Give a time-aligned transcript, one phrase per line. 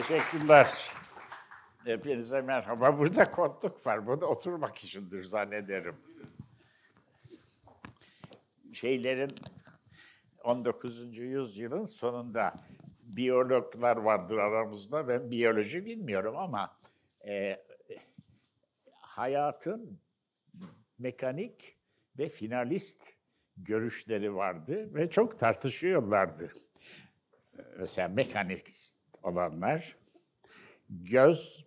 [0.00, 0.66] Teşekkürler.
[1.84, 2.98] Hepinize merhaba.
[2.98, 4.06] Burada koltuk var.
[4.06, 5.96] Burada oturmak içindir zannederim.
[8.72, 9.34] Şeylerin
[10.44, 11.18] 19.
[11.18, 12.54] yüzyılın sonunda
[13.02, 15.08] biyologlar vardır aramızda.
[15.08, 16.76] Ben biyoloji bilmiyorum ama
[17.26, 17.64] e,
[18.92, 20.00] hayatın
[20.98, 21.76] mekanik
[22.18, 23.12] ve finalist
[23.56, 26.52] görüşleri vardı ve çok tartışıyorlardı.
[27.78, 29.96] Mesela mekanist olanlar
[30.90, 31.64] göz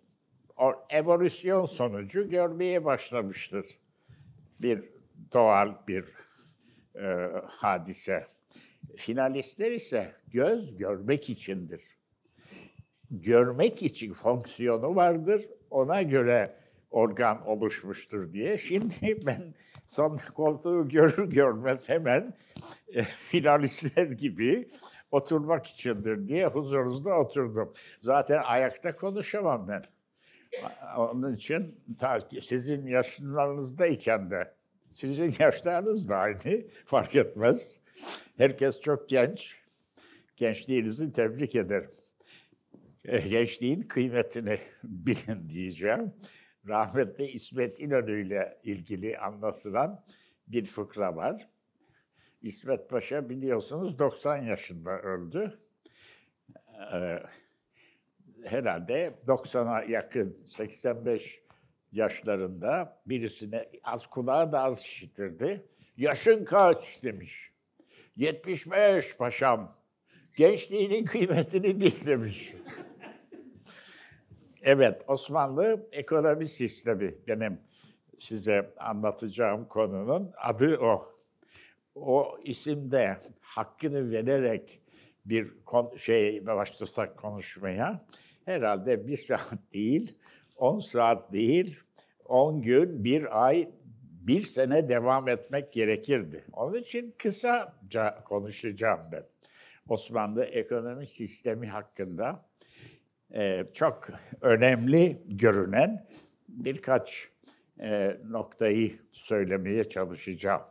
[0.90, 3.66] evolüsyon sonucu görmeye başlamıştır.
[4.60, 4.84] Bir
[5.32, 6.04] doğal bir
[6.94, 8.26] e, hadise.
[8.96, 11.82] Finalistler ise göz görmek içindir.
[13.10, 15.48] Görmek için fonksiyonu vardır.
[15.70, 16.56] Ona göre
[16.90, 18.58] organ oluşmuştur diye.
[18.58, 19.54] Şimdi ben
[19.86, 22.34] son koltuğu görür görmez hemen
[22.88, 24.68] e, finalistler gibi
[25.14, 27.72] oturmak içindir diye huzurunuzda oturdum.
[28.00, 29.84] Zaten ayakta konuşamam ben.
[30.96, 34.54] Onun için ta sizin yaşlarınızdayken de,
[34.92, 37.68] sizin yaşlarınız da aynı, fark etmez.
[38.36, 39.56] Herkes çok genç.
[40.36, 41.90] Gençliğinizi tebrik ederim.
[43.04, 46.12] E, gençliğin kıymetini bilin diyeceğim.
[46.68, 50.04] Rahmetli İsmet İnönü ile ilgili anlatılan
[50.48, 51.48] bir fıkra var.
[52.44, 55.58] İsmet Paşa biliyorsunuz 90 yaşında öldü.
[56.92, 57.22] Ee,
[58.44, 61.40] herhalde 90'a yakın 85
[61.92, 65.66] yaşlarında birisine az kulağı da az işitirdi.
[65.96, 67.52] Yaşın kaç demiş.
[68.16, 69.76] 75 paşam.
[70.36, 72.54] Gençliğinin kıymetini bil demiş.
[74.62, 77.60] evet, Osmanlı ekonomi sistemi benim
[78.18, 81.13] size anlatacağım konunun adı o
[81.94, 84.80] o isimde hakkını vererek
[85.26, 88.04] bir kon- şey başlasak konuşmaya
[88.44, 90.14] herhalde bir saat değil,
[90.56, 91.80] on saat değil,
[92.24, 93.68] on gün, bir ay,
[94.20, 96.44] bir sene devam etmek gerekirdi.
[96.52, 99.24] Onun için kısaca konuşacağım ben.
[99.88, 102.46] Osmanlı ekonomi sistemi hakkında
[103.34, 104.08] e, çok
[104.40, 106.06] önemli görünen
[106.48, 107.28] birkaç
[107.80, 110.62] e, noktayı söylemeye çalışacağım.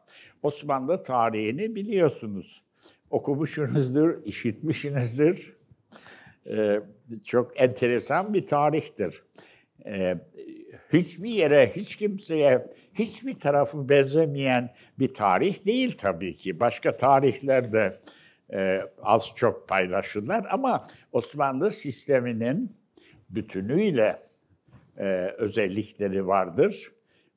[0.43, 2.63] Osmanlı tarihini biliyorsunuz.
[3.09, 5.53] Okumuşsunuzdur, işitmişsinizdir.
[6.49, 6.79] E,
[7.25, 9.23] çok enteresan bir tarihtir.
[9.85, 10.17] E,
[10.93, 16.59] hiçbir yere, hiç kimseye, hiçbir tarafı benzemeyen bir tarih değil tabii ki.
[16.59, 17.99] Başka tarihler de
[18.53, 22.75] e, az çok paylaşırlar ama Osmanlı sisteminin
[23.29, 24.19] bütünüyle
[24.97, 25.05] e,
[25.37, 26.92] özellikleri vardır.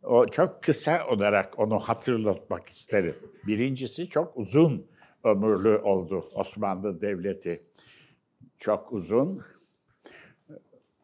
[0.07, 3.17] O çok kısa olarak onu hatırlatmak isterim.
[3.47, 4.87] Birincisi çok uzun
[5.25, 7.63] ömürlü oldu Osmanlı Devleti.
[8.59, 9.43] Çok uzun,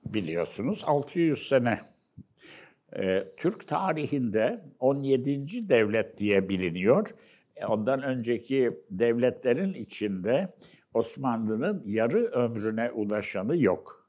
[0.04, 1.80] biliyorsunuz 600 sene.
[2.96, 5.68] E, Türk tarihinde 17.
[5.68, 7.08] devlet diye biliniyor.
[7.56, 10.54] E, ondan önceki devletlerin içinde
[10.94, 14.08] Osmanlı'nın yarı ömrüne ulaşanı yok.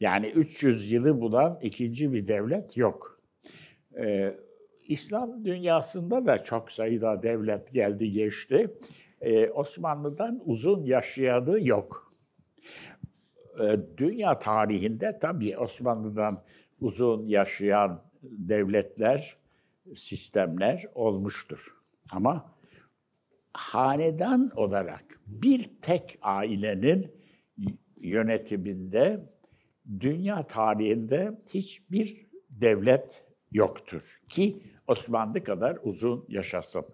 [0.00, 3.17] Yani 300 yılı bulan ikinci bir devlet yok.
[3.98, 4.34] Ee,
[4.88, 8.70] İslam dünyasında da çok sayıda devlet geldi geçti.
[9.20, 12.14] Ee, Osmanlı'dan uzun yaşayanı yok.
[13.62, 16.42] Ee, dünya tarihinde tabii Osmanlı'dan
[16.80, 19.36] uzun yaşayan devletler,
[19.94, 21.76] sistemler olmuştur.
[22.10, 22.54] Ama
[23.52, 27.12] hanedan olarak bir tek ailenin
[27.96, 29.30] yönetiminde
[30.00, 36.86] dünya tarihinde hiçbir devlet yoktur ki Osmanlı kadar uzun yaşasın.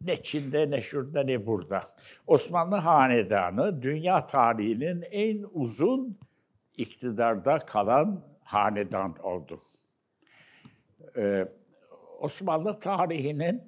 [0.00, 1.82] Ne Çin'de, ne şurada, ne burada.
[2.26, 6.18] Osmanlı Hanedanı dünya tarihinin en uzun
[6.76, 9.62] iktidarda kalan hanedan oldu.
[11.16, 11.48] Ee,
[12.20, 13.62] Osmanlı tarihinin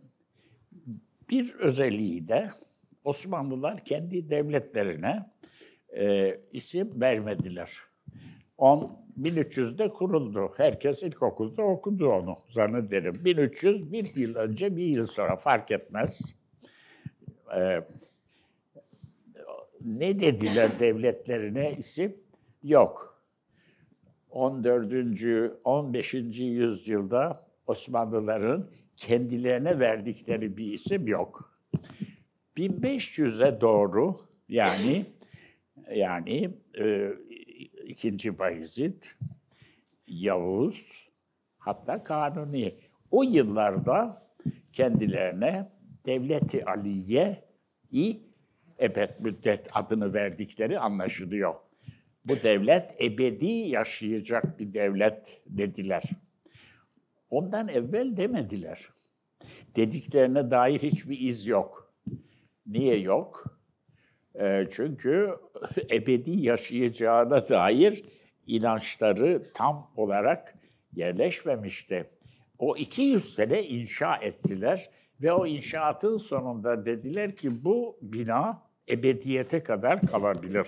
[1.31, 2.51] bir özelliği de
[3.05, 5.31] Osmanlılar kendi devletlerine
[5.97, 7.73] e, isim vermediler.
[8.59, 10.53] 10 1300'de kuruldu.
[10.57, 13.15] Herkes ilkokulda okudu onu zannederim.
[13.25, 16.37] 1300 bir yıl önce bir yıl sonra fark etmez.
[17.57, 17.81] Ee,
[19.85, 22.17] ne dediler devletlerine isim?
[22.63, 23.23] Yok.
[24.31, 25.61] 14.
[25.65, 26.15] 15.
[26.41, 31.55] yüzyılda Osmanlıların kendilerine verdikleri bir isim yok.
[32.57, 34.17] 1500'e doğru
[34.49, 35.07] yani
[35.95, 37.13] yani e,
[37.87, 39.03] ikinci Bayezid,
[40.07, 41.09] Yavuz,
[41.59, 42.75] hatta Kanuni.
[43.11, 44.27] O yıllarda
[44.73, 45.73] kendilerine
[46.07, 48.21] Devleti Aliye'yi
[48.81, 51.55] ebed müddet adını verdikleri anlaşılıyor.
[52.25, 56.03] Bu devlet ebedi yaşayacak bir devlet dediler.
[57.31, 58.89] Ondan evvel demediler.
[59.77, 61.95] Dediklerine dair hiçbir iz yok.
[62.67, 63.59] Niye yok?
[64.41, 65.31] E, çünkü
[65.91, 68.05] ebedi yaşayacağına dair
[68.47, 70.55] inançları tam olarak
[70.93, 72.11] yerleşmemişti.
[72.59, 74.91] O 200 sene inşa ettiler
[75.23, 80.67] ve o inşaatın sonunda dediler ki bu bina ebediyete kadar kalabilir.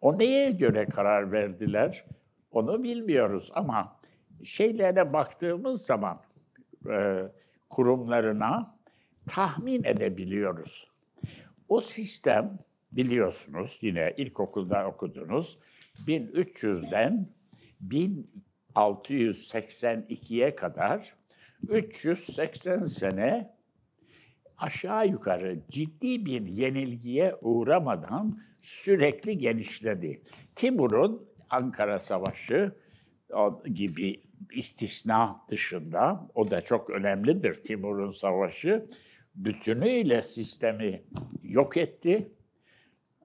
[0.00, 2.04] O neye göre karar verdiler?
[2.50, 3.98] Onu bilmiyoruz ama
[4.44, 6.20] şeylere baktığımız zaman
[6.90, 7.22] e,
[7.70, 8.78] kurumlarına
[9.26, 10.88] tahmin edebiliyoruz.
[11.68, 12.58] O sistem
[12.92, 15.58] biliyorsunuz yine ilkokulda okudunuz
[16.06, 17.28] 1300'den
[17.88, 21.14] 1682'ye kadar
[21.68, 23.58] 380 sene
[24.58, 30.22] aşağı yukarı ciddi bir yenilgiye uğramadan sürekli genişledi.
[30.56, 32.72] Timur'un Ankara Savaşı
[33.74, 34.22] gibi
[34.52, 38.86] istisna dışında, o da çok önemlidir Timur'un savaşı,
[39.38, 41.02] bütünüyle sistemi
[41.42, 42.32] yok etti.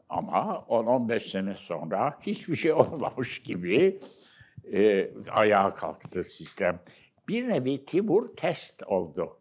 [0.09, 3.99] Ama 10-15 sene sonra hiçbir şey olmamış gibi
[4.73, 6.79] e, ayağa kalktı sistem.
[7.27, 9.39] Bir nevi Timur test oldu.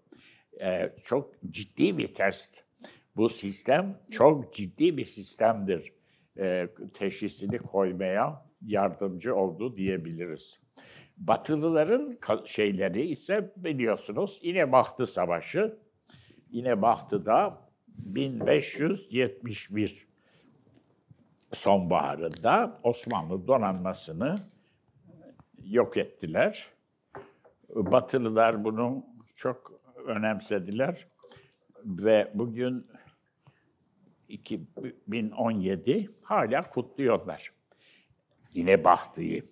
[0.61, 2.65] E, çok ciddi bir test.
[3.17, 5.93] Bu sistem çok ciddi bir sistemdir.
[6.39, 10.61] E, teşhisini koymaya yardımcı oldu diyebiliriz.
[11.17, 15.79] Batılıların şeyleri ise biliyorsunuz yine Bahtı Savaşı.
[16.53, 17.59] Yine Bahtı'da
[17.89, 20.07] 1571
[21.53, 24.37] sonbaharında Osmanlı donanmasını
[25.65, 26.69] yok ettiler.
[27.69, 31.07] Batılılar bunu çok önemsediler
[31.85, 32.87] ve bugün
[34.29, 37.53] 2017 hala kutluyorlar.
[38.53, 39.45] Yine Bahtı'yı.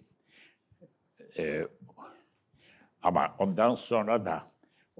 [1.38, 1.68] Ee,
[3.02, 4.50] ama ondan sonra da,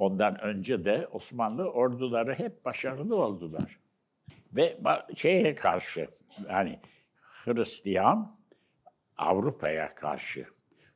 [0.01, 3.79] ondan önce de Osmanlı orduları hep başarılı oldular.
[4.53, 4.79] Ve
[5.17, 6.09] şeye karşı,
[6.49, 6.79] yani
[7.21, 8.37] Hristiyan
[9.17, 10.47] Avrupa'ya karşı,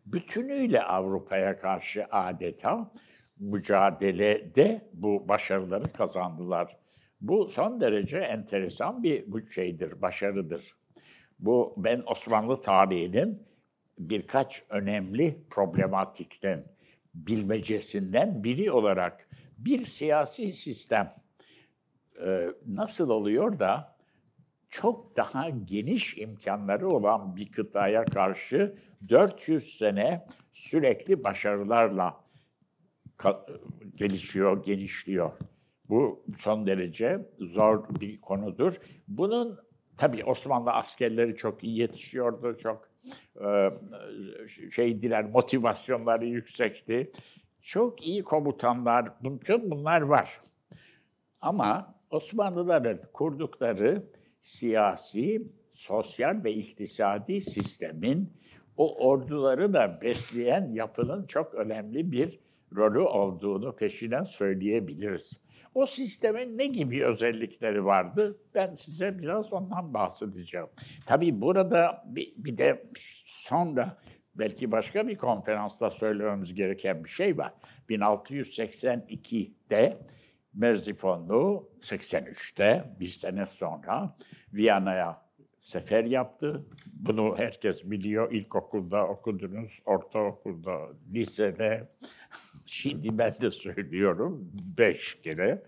[0.07, 2.93] bütünüyle Avrupa'ya karşı adeta
[3.39, 6.77] mücadelede bu başarıları kazandılar.
[7.21, 10.75] Bu son derece enteresan bir şeydir, başarıdır.
[11.39, 13.43] Bu ben Osmanlı tarihinin
[13.99, 16.65] birkaç önemli problematikten,
[17.15, 19.29] bilmecesinden biri olarak
[19.59, 21.15] bir siyasi sistem
[22.27, 23.97] e, nasıl oluyor da
[24.69, 28.75] çok daha geniş imkanları olan bir kıtaya karşı
[29.09, 32.25] 400 sene sürekli başarılarla
[33.95, 35.33] gelişiyor, genişliyor.
[35.89, 38.75] Bu son derece zor bir konudur.
[39.09, 39.59] Bunun
[39.97, 42.89] tabii Osmanlı askerleri çok iyi yetişiyordu, çok
[43.45, 43.71] e,
[44.71, 47.13] şeydiler, motivasyonları yüksekti.
[47.61, 50.41] Çok iyi komutanlar, bütün bunlar var.
[51.41, 54.07] Ama Osmanlıların kurdukları
[54.43, 55.43] siyasi,
[55.75, 58.33] sosyal ve iktisadi sistemin
[58.77, 62.39] o orduları da besleyen yapının çok önemli bir
[62.77, 65.41] rolü olduğunu peşinen söyleyebiliriz.
[65.75, 68.39] O sistemin ne gibi özellikleri vardı?
[68.55, 70.67] Ben size biraz ondan bahsedeceğim.
[71.07, 72.91] Tabii burada bir, bir de
[73.25, 73.99] sonra
[74.35, 77.53] belki başka bir konferansta söylememiz gereken bir şey var.
[77.89, 79.99] 1682'de
[80.55, 84.17] Merzifonlu 83'te bir sene sonra
[84.53, 85.25] Viyana'ya
[85.65, 86.67] sefer yaptı.
[86.93, 88.33] Bunu herkes biliyor.
[88.33, 90.79] İlkokulda okudunuz, ortaokulda,
[91.13, 91.89] lisede.
[92.67, 95.63] Şimdi ben de söylüyorum beş kere.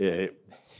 [0.00, 0.30] Ee,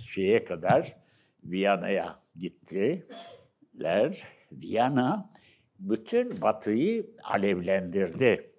[0.09, 0.97] şeye kadar
[1.45, 4.23] Viyana'ya gittiler.
[4.53, 5.31] Viyana
[5.79, 8.51] bütün Batı'yı alevlendirdi.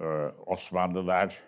[0.00, 0.04] Ee,
[0.46, 1.42] Osmanlılar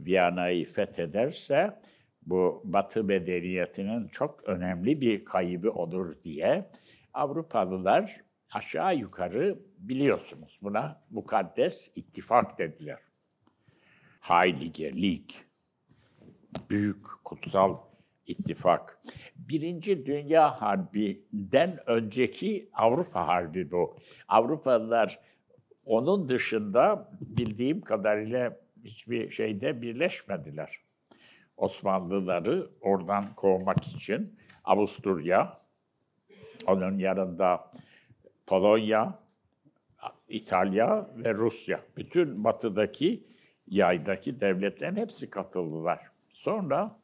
[0.00, 1.80] Viyana'yı fethederse
[2.22, 6.70] bu Batı medeniyetinin çok önemli bir kaybı olur diye
[7.14, 8.20] Avrupalılar
[8.52, 12.98] aşağı yukarı biliyorsunuz buna mukaddes ittifak dediler.
[14.24, 15.30] Heilige Lig,
[16.70, 17.76] büyük kutsal
[18.26, 19.00] ittifak.
[19.36, 23.96] Birinci Dünya Harbi'den önceki Avrupa Harbi bu.
[24.28, 25.20] Avrupalılar
[25.84, 30.78] onun dışında bildiğim kadarıyla hiçbir şeyde birleşmediler.
[31.56, 35.60] Osmanlıları oradan kovmak için Avusturya,
[36.66, 37.70] onun yanında
[38.46, 39.18] Polonya,
[40.28, 43.33] İtalya ve Rusya, bütün batıdaki
[43.68, 46.00] yaydaki devletlerin hepsi katıldılar.
[46.32, 46.98] Sonra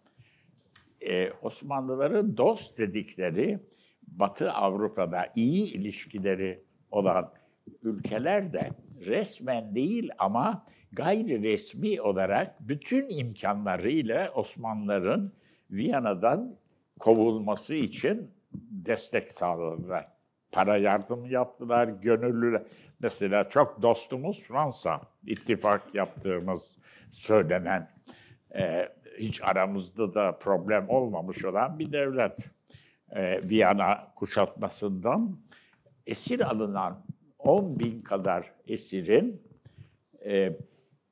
[1.01, 3.59] e, Osmanlıların dost dedikleri
[4.03, 7.33] Batı Avrupa'da iyi ilişkileri olan
[7.85, 15.33] ülkeler de resmen değil ama gayri resmi olarak bütün imkanlarıyla Osmanlıların
[15.71, 16.57] Viyana'dan
[16.99, 18.31] kovulması için
[18.71, 20.20] destek sağladılar.
[20.53, 22.67] Para yardım yaptılar, gönüllü.
[23.01, 26.77] Mesela çok dostumuz Fransa, ittifak yaptığımız
[27.13, 27.91] söylenen,
[28.55, 28.89] e,
[29.19, 32.51] hiç aramızda da problem olmamış olan bir devlet.
[33.11, 35.41] E, Viyana kuşatmasından
[36.07, 37.05] esir alınan
[37.39, 39.43] 10 bin kadar esirin
[40.25, 40.59] e,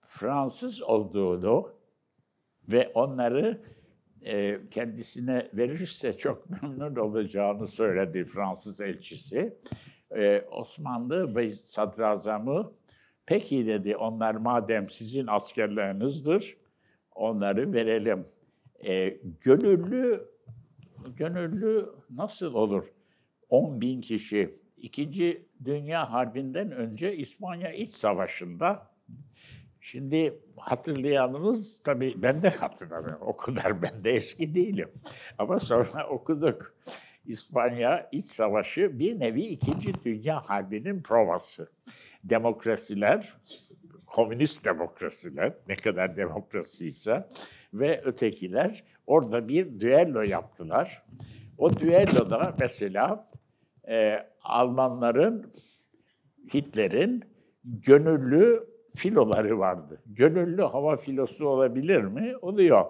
[0.00, 1.72] Fransız olduğunu
[2.72, 3.62] ve onları
[4.28, 9.56] e, kendisine verirse çok memnun olacağını söyledi Fransız elçisi.
[10.16, 12.72] E, Osmanlı ve sadrazamı
[13.26, 16.56] peki dedi onlar madem sizin askerlerinizdir
[17.14, 18.26] onları verelim.
[18.86, 19.08] E,
[19.40, 20.28] gönüllü
[21.16, 22.92] gönüllü nasıl olur?
[23.48, 24.58] 10 bin kişi.
[24.76, 28.90] İkinci Dünya Harbi'nden önce İspanya İç Savaşı'nda
[29.90, 33.26] Şimdi hatırlayanınız tabii ben de hatırlamıyorum.
[33.26, 34.88] O kadar ben de eski değilim.
[35.38, 36.74] Ama sonra okuduk.
[37.26, 41.70] İspanya İç Savaşı bir nevi İkinci Dünya Harbi'nin provası.
[42.24, 43.34] Demokrasiler,
[44.06, 47.28] komünist demokrasiler, ne kadar demokrasiyse
[47.74, 51.04] ve ötekiler orada bir düello yaptılar.
[51.58, 53.28] O düelloda mesela
[53.88, 55.52] e, Almanların,
[56.54, 57.24] Hitler'in
[57.64, 60.02] gönüllü filoları vardı.
[60.06, 62.36] Gönüllü hava filosu olabilir mi?
[62.42, 62.84] Oluyor.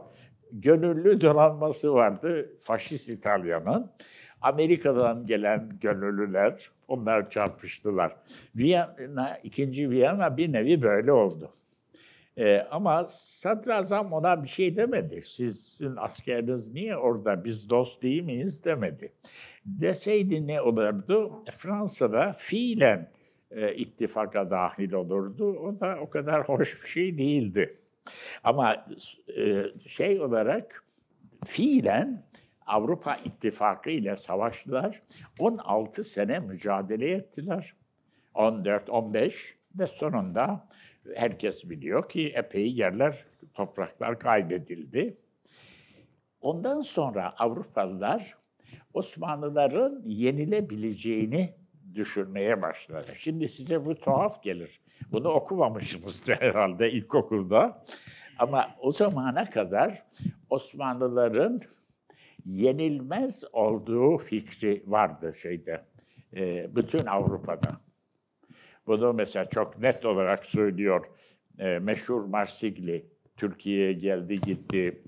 [0.52, 3.90] Gönüllü donanması vardı faşist İtalya'nın.
[4.40, 8.16] Amerika'dan gelen gönüllüler, onlar çarpıştılar.
[8.56, 11.50] Viyana, ikinci Viyana bir nevi böyle oldu.
[12.36, 15.22] Ee, ama sadrazam ona bir şey demedi.
[15.22, 19.12] Sizin askeriniz niye orada, biz dost değil miyiz demedi.
[19.66, 21.44] Deseydi ne olurdu?
[21.50, 23.10] Fransa'da fiilen
[23.50, 25.58] e, ittifaka dahil olurdu.
[25.58, 27.74] O da o kadar hoş bir şey değildi.
[28.44, 28.86] Ama
[29.36, 30.84] e, şey olarak
[31.44, 32.28] fiilen
[32.66, 35.02] Avrupa İttifakı ile savaştılar.
[35.40, 37.74] 16 sene mücadele ettiler.
[38.34, 40.68] 14-15 ve sonunda
[41.14, 43.24] herkes biliyor ki epey yerler,
[43.54, 45.16] topraklar kaybedildi.
[46.40, 48.38] Ondan sonra Avrupalılar
[48.94, 51.54] Osmanlıların yenilebileceğini
[51.94, 53.12] düşürmeye başladı.
[53.14, 54.80] Şimdi size bu tuhaf gelir.
[55.12, 57.84] Bunu okumamışsınız herhalde ilkokulda.
[58.38, 60.06] Ama o zamana kadar
[60.50, 61.60] Osmanlıların
[62.44, 65.84] yenilmez olduğu fikri vardı şeyde,
[66.36, 67.80] e, bütün Avrupa'da.
[68.86, 71.06] Bunu mesela çok net olarak söylüyor
[71.58, 73.06] e, meşhur Marsigli.
[73.36, 75.02] Türkiye'ye geldi gitti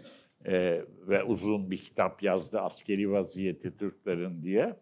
[0.46, 4.76] e, ve uzun bir kitap yazdı askeri vaziyeti Türklerin diye.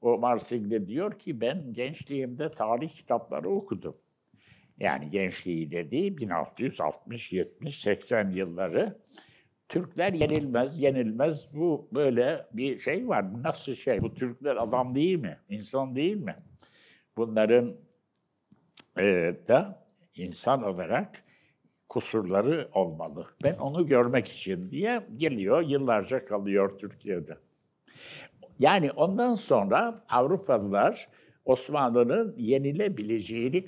[0.00, 3.96] O Marsigli diyor ki ben gençliğimde tarih kitapları okudum.
[4.78, 8.98] Yani gençliği dediği 1660, 70, 80 yılları.
[9.68, 11.54] Türkler yenilmez, yenilmez.
[11.54, 13.42] Bu böyle bir şey var.
[13.42, 14.00] Nasıl şey?
[14.00, 15.38] Bu Türkler adam değil mi?
[15.48, 16.36] İnsan değil mi?
[17.16, 17.76] Bunların
[18.98, 21.24] e, da insan olarak
[21.88, 23.26] kusurları olmalı.
[23.42, 27.36] Ben onu görmek için diye geliyor, yıllarca kalıyor Türkiye'de.
[28.60, 31.08] Yani ondan sonra Avrupalılar
[31.44, 33.64] Osmanlı'nın yenilebileceğini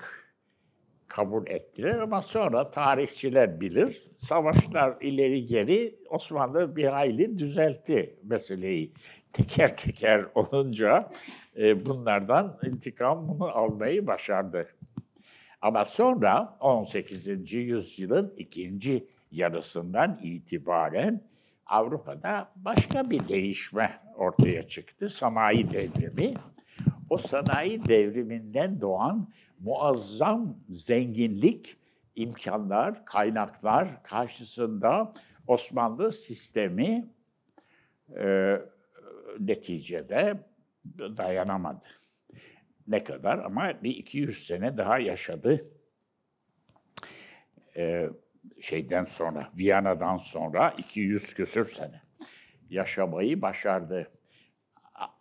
[1.09, 8.93] kabul ettiler ama sonra tarihçiler bilir, savaşlar ileri geri Osmanlı bir hayli düzeltti meseleyi.
[9.33, 11.11] Teker teker olunca
[11.57, 14.69] e, bunlardan intikamını almayı başardı.
[15.63, 17.53] Ama sonra 18.
[17.53, 21.32] yüzyılın ikinci yarısından itibaren
[21.73, 25.09] Avrupa'da başka bir değişme ortaya çıktı.
[25.09, 26.35] Sanayi devrimi.
[27.11, 31.77] O sanayi devriminden doğan muazzam zenginlik,
[32.17, 35.13] imkanlar, kaynaklar karşısında
[35.47, 37.11] Osmanlı sistemi
[38.17, 38.57] e,
[39.39, 40.47] neticede
[40.99, 41.87] dayanamadı.
[42.89, 45.71] Ne kadar ama bir 200 sene daha yaşadı.
[47.77, 48.11] E,
[48.61, 52.03] şeyden sonra, Viyana'dan sonra 200 küsür sene
[52.71, 54.11] yaşamayı başardı.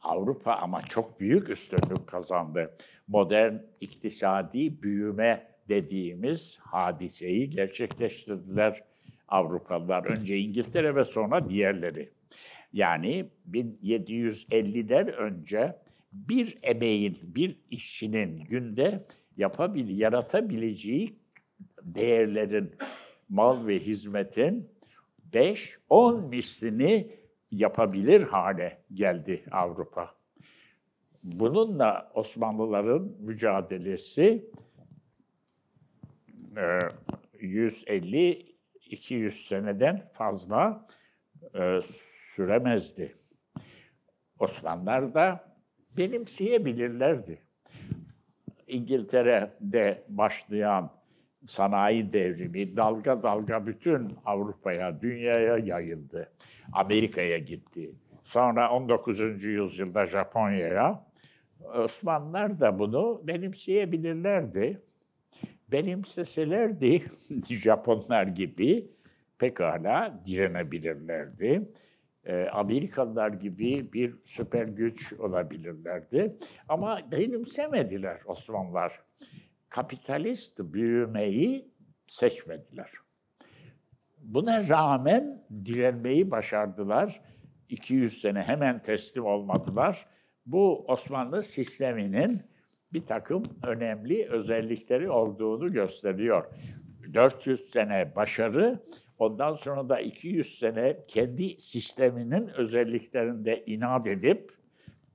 [0.02, 2.76] Avrupa ama çok büyük üstünlük kazandı.
[3.08, 8.84] Modern iktisadi büyüme dediğimiz hadiseyi gerçekleştirdiler
[9.28, 10.06] Avrupalılar.
[10.06, 12.12] Önce İngiltere ve sonra diğerleri.
[12.74, 15.76] Yani 1750'den önce
[16.14, 19.06] bir emeğin, bir işçinin günde
[19.38, 21.16] yapabil, yaratabileceği
[21.84, 22.76] değerlerin,
[23.32, 24.70] mal ve hizmetin
[25.34, 27.16] 5-10 mislini
[27.52, 30.16] yapabilir hale geldi Avrupa.
[31.24, 34.52] bununla Osmanlıların mücadelesi
[36.56, 40.88] 150-200 e, seneden fazla
[41.56, 41.80] e,
[42.36, 43.14] süremezdi.
[44.40, 45.56] Osmanlılar da
[45.98, 47.42] benimseyebilirlerdi.
[48.68, 51.01] İngiltere'de başlayan
[51.46, 56.32] sanayi devrimi dalga dalga bütün Avrupa'ya, dünyaya yayıldı.
[56.74, 57.96] Amerika'ya gitti.
[58.24, 59.44] Sonra 19.
[59.44, 61.06] yüzyılda Japonya'ya.
[61.76, 64.82] Osmanlılar da bunu benimseyebilirlerdi.
[65.72, 67.02] Benimseselerdi
[67.50, 68.88] Japonlar gibi
[69.40, 71.72] pekala direnebilirlerdi.
[72.26, 76.36] Ee, Amerikalılar gibi bir süper güç olabilirlerdi.
[76.70, 79.00] Ama benimsemediler Osmanlılar.
[79.72, 81.72] Kapitalist büyümeyi
[82.08, 82.92] seçmediler.
[84.18, 87.22] Buna rağmen direnmeyi başardılar.
[87.70, 90.06] 200 sene hemen teslim olmadılar.
[90.46, 92.42] Bu Osmanlı sisteminin
[92.94, 96.46] bir takım önemli özellikleri olduğunu gösteriyor.
[97.14, 98.80] 400 sene başarı,
[99.18, 104.52] ondan sonra da 200 sene kendi sisteminin özelliklerinde inat edip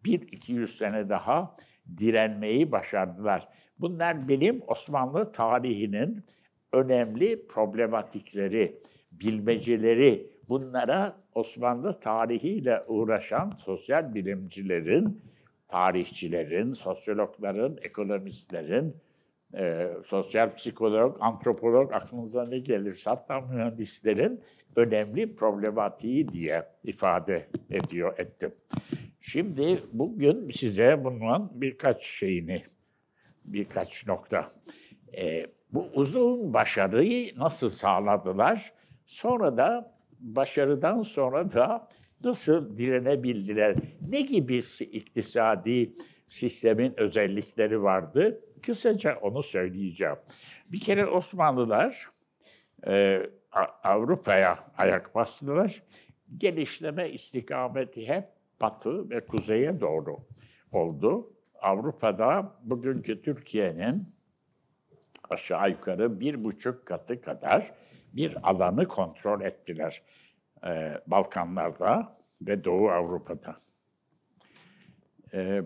[0.05, 1.57] bir 200 sene daha
[1.99, 3.49] direnmeyi başardılar.
[3.81, 6.25] Bunlar benim Osmanlı tarihinin
[6.73, 8.81] önemli problematikleri,
[9.13, 15.23] bilmeceleri, bunlara Osmanlı tarihiyle uğraşan sosyal bilimcilerin,
[15.69, 18.97] tarihçilerin, sosyologların, ekonomistlerin,
[19.55, 24.41] e, sosyal psikolog, antropolog, aklınıza ne gelirse hatta mühendislerin
[24.77, 28.55] önemli problematiği diye ifade ediyor ettim.
[29.21, 32.63] Şimdi bugün size bunun birkaç şeyini,
[33.47, 34.53] birkaç nokta.
[35.17, 38.73] E, bu uzun başarıyı nasıl sağladılar?
[39.07, 41.89] Sonra da başarıdan sonra da
[42.25, 43.77] nasıl direnebildiler?
[44.11, 45.93] Ne gibi iktisadi
[46.29, 48.41] sistemin özellikleri vardı?
[48.63, 50.17] Kısaca onu söyleyeceğim.
[50.69, 52.07] Bir kere Osmanlılar
[52.87, 53.23] e,
[53.85, 55.83] Avrupa'ya ayak bastılar.
[56.37, 58.25] Gelişleme istikameti hep
[58.61, 60.17] batı ve kuzeye doğru
[60.73, 61.36] oldu.
[61.63, 64.15] Avrupa'da bugünkü Türkiye'nin
[65.31, 67.73] aşağı yukarı bir buçuk katı kadar
[68.13, 70.03] bir alanı kontrol ettiler.
[70.67, 73.57] Ee, Balkanlarda ve Doğu Avrupa'da.
[75.35, 75.63] Ee,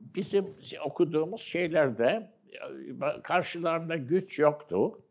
[0.00, 0.46] bizim
[0.84, 5.02] okuduğumuz şeylerde e, karşılarında güç yoktu.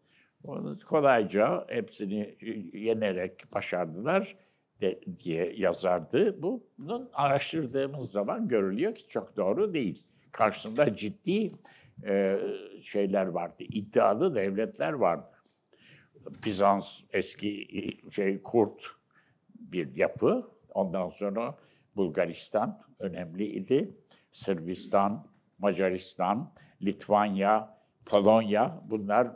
[0.43, 2.37] Onu kolayca hepsini
[2.73, 4.35] yenerek başardılar
[4.81, 6.41] de, diye yazardı.
[6.41, 10.03] Bunun araştırdığımız zaman görülüyor ki çok doğru değil.
[10.31, 11.51] Karşısında ciddi
[12.05, 12.39] e,
[12.83, 15.37] şeyler vardı, iddialı devletler vardı.
[16.45, 17.67] Bizans eski
[18.11, 18.85] şey Kurt
[19.55, 20.51] bir yapı.
[20.73, 21.57] Ondan sonra
[21.95, 23.97] Bulgaristan önemliydi.
[24.31, 27.76] Sırbistan, Macaristan, Litvanya,
[28.09, 29.27] Polonya bunlar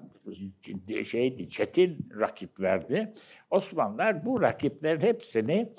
[1.06, 3.14] şeydi, çetin rakiplerdi.
[3.50, 5.74] Osmanlılar bu rakiplerin hepsini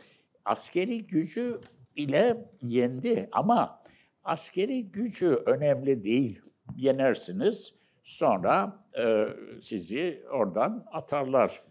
[0.44, 1.60] askeri gücü
[1.96, 3.82] ile yendi ama
[4.24, 6.40] askeri gücü önemli değil.
[6.76, 9.26] Yenersiniz Sonra e,
[9.60, 11.62] sizi oradan atarlar.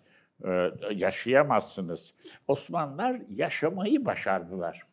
[0.45, 2.13] E, yaşayamazsınız.
[2.47, 4.87] Osmanlılar yaşamayı başardılar.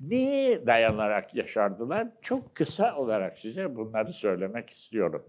[0.00, 2.08] Neye dayanarak yaşardılar?
[2.20, 5.26] Çok kısa olarak size bunları söylemek istiyorum.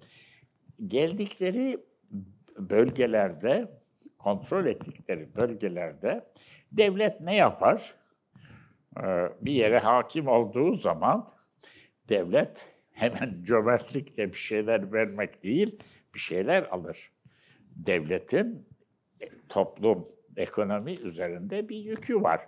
[0.87, 1.77] Geldikleri
[2.57, 3.81] bölgelerde,
[4.17, 6.25] kontrol ettikleri bölgelerde
[6.71, 7.95] devlet ne yapar?
[8.97, 9.01] Ee,
[9.41, 11.29] bir yere hakim olduğu zaman
[12.09, 15.79] devlet hemen cömertlikle bir şeyler vermek değil,
[16.13, 17.11] bir şeyler alır.
[17.77, 18.67] Devletin
[19.19, 22.47] e, toplum, ekonomi üzerinde bir yükü var.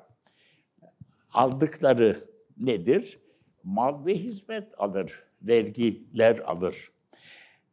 [1.30, 2.18] Aldıkları
[2.58, 3.20] nedir?
[3.64, 6.93] Mal ve hizmet alır, vergiler alır.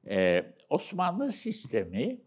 [0.08, 2.20] Ee, Osmanlı sistemi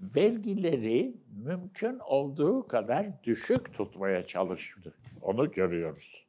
[0.00, 4.94] vergileri mümkün olduğu kadar düşük tutmaya çalıştı.
[5.22, 6.26] Onu görüyoruz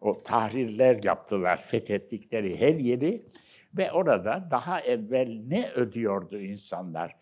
[0.00, 3.26] o tahrirler yaptılar, fethettikleri her yeri
[3.74, 7.16] ve orada daha evvel ne ödüyordu insanlar,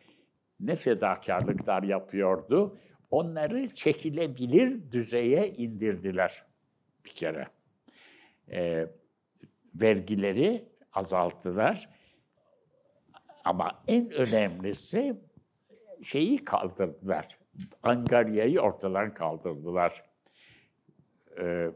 [0.61, 2.79] ne fedakarlıklar yapıyordu,
[3.11, 6.45] onları çekilebilir düzeye indirdiler
[7.05, 7.47] bir kere.
[8.51, 8.87] E,
[9.75, 11.89] vergileri azalttılar
[13.47, 15.17] ama en önemlisi
[16.03, 17.39] şeyi kaldırdılar,
[17.83, 20.05] Angarya'yı ortadan kaldırdılar.
[21.41, 21.71] Ee,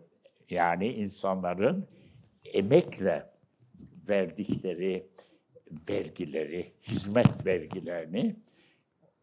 [0.50, 1.88] yani insanların
[2.44, 3.30] emekle
[4.09, 5.06] verdikleri
[5.90, 8.37] vergileri, hizmet vergilerini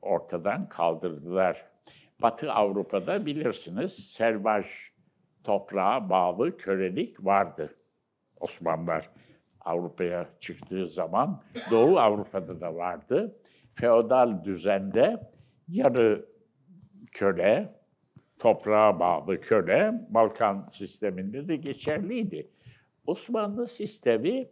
[0.02, 1.66] ortadan kaldırdılar.
[2.22, 4.66] Batı Avrupa'da bilirsiniz servaj
[5.44, 7.76] toprağa bağlı kölelik vardı.
[8.40, 9.10] Osmanlılar
[9.68, 13.40] Avrupa'ya çıktığı zaman Doğu Avrupa'da da vardı.
[13.74, 15.32] Feodal düzende
[15.68, 16.26] yarı
[17.12, 17.76] köle,
[18.40, 22.50] toprağa bağlı köle Balkan sisteminde de geçerliydi.
[23.06, 24.50] Osmanlı sistemi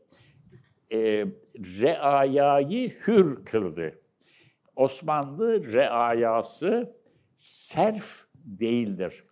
[0.91, 1.25] e,
[1.81, 3.99] reayayı hür kıldı.
[4.75, 6.95] Osmanlı reayası
[7.37, 9.23] serf değildir.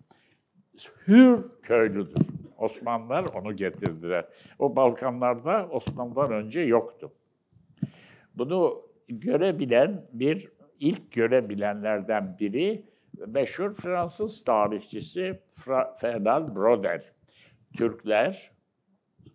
[1.07, 2.32] Hür köylüdür.
[2.63, 4.25] Osmanlılar onu getirdiler.
[4.59, 7.11] O Balkanlarda Osmanlılar önce yoktu.
[8.35, 10.49] Bunu görebilen bir,
[10.79, 12.85] ilk görebilenlerden biri
[13.27, 17.03] meşhur Fransız tarihçisi Fra Fernand Brodel.
[17.77, 18.51] Türkler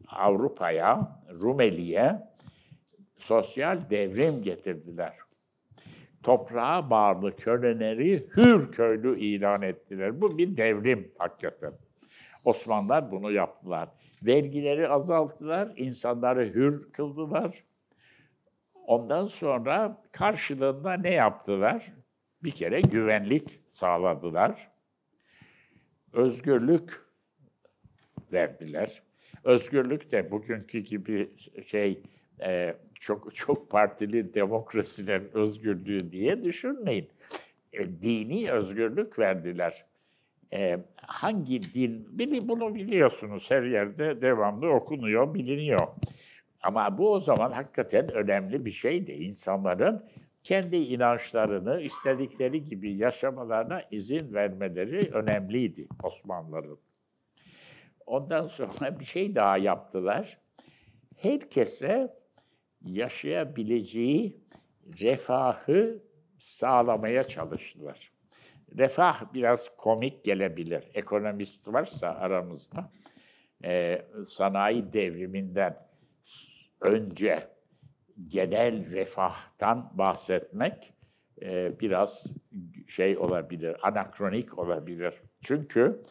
[0.08, 2.22] Avrupa'ya, Rumeli'ye
[3.18, 5.14] sosyal devrim getirdiler.
[6.22, 10.20] Toprağa bağlı köleleri hür köylü ilan ettiler.
[10.20, 11.72] Bu bir devrim hakikaten.
[12.48, 13.88] Osmanlılar bunu yaptılar.
[14.22, 17.64] Vergileri azalttılar, insanları hür kıldılar.
[18.74, 21.92] Ondan sonra karşılığında ne yaptılar?
[22.42, 24.70] Bir kere güvenlik sağladılar.
[26.12, 27.02] Özgürlük
[28.32, 29.02] verdiler.
[29.44, 31.30] Özgürlük de bugünkü gibi
[31.66, 32.02] şey
[32.40, 37.10] e, çok çok partili demokrasilerin özgürlüğü diye düşünmeyin.
[37.72, 39.87] E, dini özgürlük verdiler.
[40.52, 45.88] E, hangi din, bili, bunu biliyorsunuz her yerde devamlı okunuyor, biliniyor.
[46.62, 49.12] Ama bu o zaman hakikaten önemli bir şeydi.
[49.12, 50.04] İnsanların
[50.44, 56.78] kendi inançlarını istedikleri gibi yaşamalarına izin vermeleri önemliydi Osmanlıların.
[58.06, 60.38] Ondan sonra bir şey daha yaptılar.
[61.16, 62.16] Herkese
[62.82, 64.40] yaşayabileceği
[65.00, 66.02] refahı
[66.38, 68.12] sağlamaya çalıştılar.
[68.78, 70.84] Refah biraz komik gelebilir.
[70.94, 72.90] Ekonomist varsa aramızda
[73.64, 75.88] e, sanayi devriminden
[76.80, 77.48] önce
[78.28, 80.92] genel refahtan bahsetmek
[81.42, 82.26] e, biraz
[82.88, 85.14] şey olabilir, anakronik olabilir.
[85.40, 86.02] Çünkü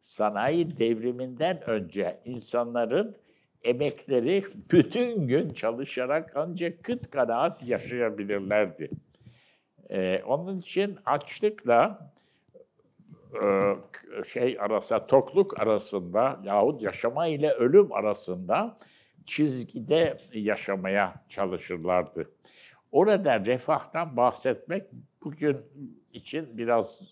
[0.00, 3.16] sanayi devriminden önce insanların
[3.62, 8.90] emekleri bütün gün çalışarak ancak kıt kanaat yaşayabilirlerdi.
[9.94, 12.10] Ee, onun için açlıkla
[13.42, 13.74] e,
[14.24, 18.76] şey arasında, tokluk arasında yahut yaşama ile ölüm arasında
[19.26, 22.30] çizgide yaşamaya çalışırlardı.
[22.92, 24.84] Orada refahtan bahsetmek
[25.24, 25.56] bugün
[26.12, 27.02] için biraz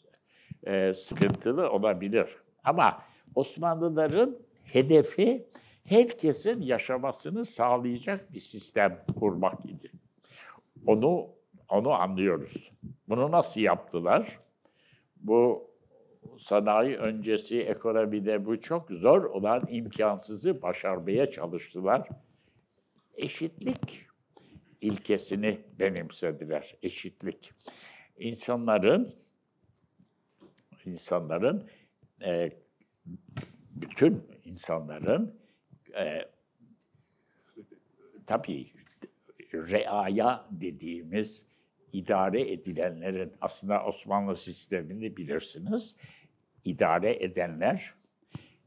[0.67, 2.37] e, sıkıntılı olabilir.
[2.65, 3.03] Ama
[3.35, 5.47] Osmanlıların hedefi
[5.85, 9.91] herkesin yaşamasını sağlayacak bir sistem kurmak idi.
[10.87, 11.29] Onu
[11.73, 12.73] onu anlıyoruz.
[13.09, 14.39] Bunu nasıl yaptılar?
[15.17, 15.71] Bu
[16.39, 22.09] sanayi öncesi ekonomide bu çok zor olan imkansızı başarmaya çalıştılar.
[23.15, 24.07] Eşitlik
[24.81, 26.77] ilkesini benimsediler.
[26.83, 27.53] Eşitlik.
[28.19, 29.15] İnsanların
[30.87, 31.69] insanların
[32.25, 32.53] e,
[33.75, 35.41] bütün insanların
[35.99, 36.29] e,
[38.27, 38.73] tabii
[39.53, 41.52] reaya dediğimiz
[41.93, 45.97] idare edilenlerin aslında Osmanlı sistemini bilirsiniz.
[46.65, 47.95] İdare edenler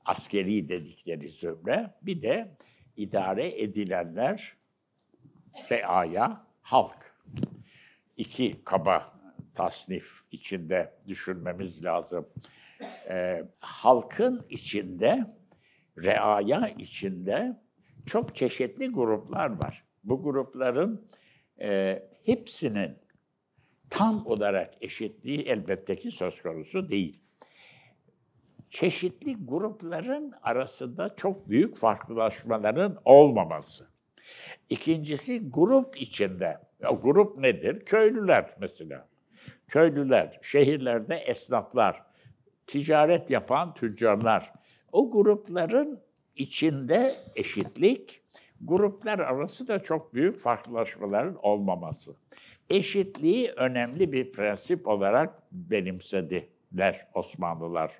[0.06, 2.58] askeri dedikleri zümre bir de
[2.98, 4.58] idare edilenler
[5.72, 7.16] reaya halk.
[8.18, 9.20] İki kaba
[9.54, 12.30] tasnif içinde düşünmemiz lazım.
[13.10, 15.36] Ee, halkın içinde
[15.98, 17.60] reaya içinde
[18.06, 19.84] çok çeşitli gruplar var.
[20.04, 21.08] Bu grupların
[21.62, 23.05] e, hepsinin
[23.96, 27.22] tam olarak eşitliği elbette ki söz konusu değil.
[28.70, 33.88] Çeşitli grupların arasında çok büyük farklılaşmaların olmaması.
[34.70, 36.60] İkincisi grup içinde.
[36.90, 37.86] O grup nedir?
[37.86, 39.08] Köylüler mesela.
[39.68, 42.04] Köylüler, şehirlerde esnaflar,
[42.68, 44.54] ticaret yapan tüccarlar,
[44.92, 46.00] o grupların
[46.36, 48.22] içinde eşitlik,
[48.62, 52.16] gruplar arası da çok büyük farklılaşmaların olmaması.
[52.70, 58.00] Eşitliği önemli bir prensip olarak benimsediler Osmanlılar.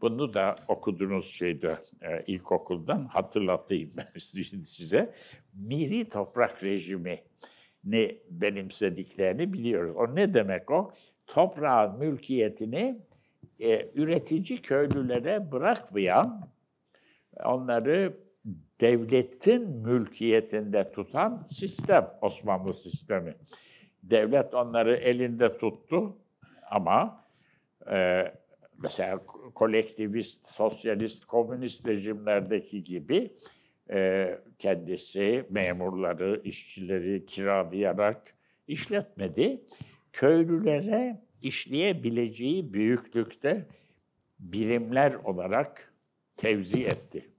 [0.00, 5.12] Bunu da okuduğunuz şeyde e, ilkokuldan hatırlatayım ben size.
[5.54, 7.22] Miri toprak rejimi
[7.84, 9.96] ne benimsediklerini biliyoruz.
[9.96, 10.92] O ne demek o?
[11.26, 12.98] Toprağın mülkiyetini
[13.60, 16.48] e, üretici köylülere bırakmayan,
[17.44, 18.16] onları
[18.80, 23.34] devletin mülkiyetinde tutan sistem, Osmanlı sistemi.
[24.10, 26.16] Devlet onları elinde tuttu
[26.70, 27.24] ama
[27.90, 28.24] e,
[28.78, 29.20] mesela
[29.54, 33.30] kolektivist, sosyalist, komünist rejimlerdeki gibi
[33.90, 38.34] e, kendisi memurları, işçileri kiralayarak
[38.68, 39.64] işletmedi.
[40.12, 43.66] Köylülere işleyebileceği büyüklükte
[44.38, 45.94] birimler olarak
[46.36, 47.30] tevzi etti.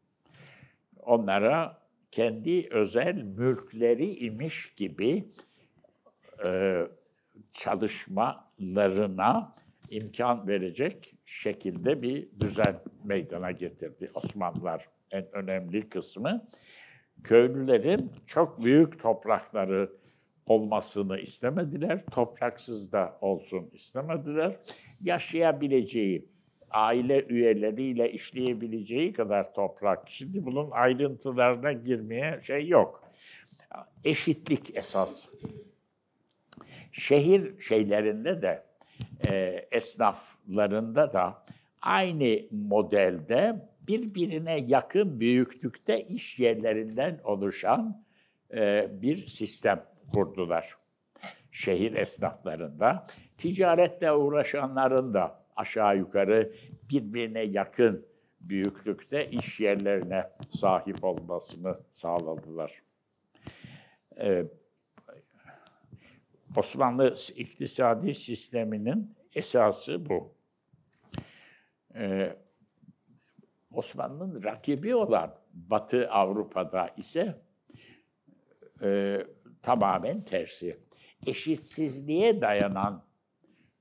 [0.99, 5.25] Onlara kendi özel mülkleri imiş gibi
[6.45, 6.81] e,
[7.53, 9.55] çalışmalarına
[9.89, 16.47] imkan verecek şekilde bir düzen meydana getirdi Osmanlılar en önemli kısmı.
[17.23, 19.91] Köylülerin çok büyük toprakları
[20.45, 22.05] olmasını istemediler.
[22.05, 24.55] Topraksız da olsun istemediler.
[25.01, 26.29] Yaşayabileceği,
[26.71, 30.09] aile üyeleriyle işleyebileceği kadar toprak.
[30.09, 33.03] Şimdi bunun ayrıntılarına girmeye şey yok.
[34.03, 35.29] Eşitlik esas.
[36.97, 38.63] Şehir şeylerinde de,
[39.27, 39.33] e,
[39.71, 41.45] esnaflarında da
[41.81, 48.03] aynı modelde birbirine yakın büyüklükte iş yerlerinden oluşan
[48.53, 50.77] e, bir sistem kurdular.
[51.51, 53.05] Şehir esnaflarında,
[53.37, 56.53] ticaretle uğraşanların da aşağı yukarı
[56.91, 58.05] birbirine yakın
[58.41, 62.81] büyüklükte iş yerlerine sahip olmasını sağladılar.
[64.19, 64.45] Ee,
[66.57, 70.33] Osmanlı iktisadi sisteminin esası bu.
[71.95, 72.37] Ee,
[73.71, 77.41] Osmanlı'nın rakibi olan Batı Avrupa'da ise
[78.81, 79.17] e,
[79.61, 80.79] tamamen tersi.
[81.27, 83.03] Eşitsizliğe dayanan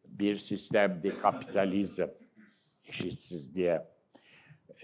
[0.05, 2.07] bir sistemdi kapitalizm.
[2.85, 3.87] Eşitsizliğe.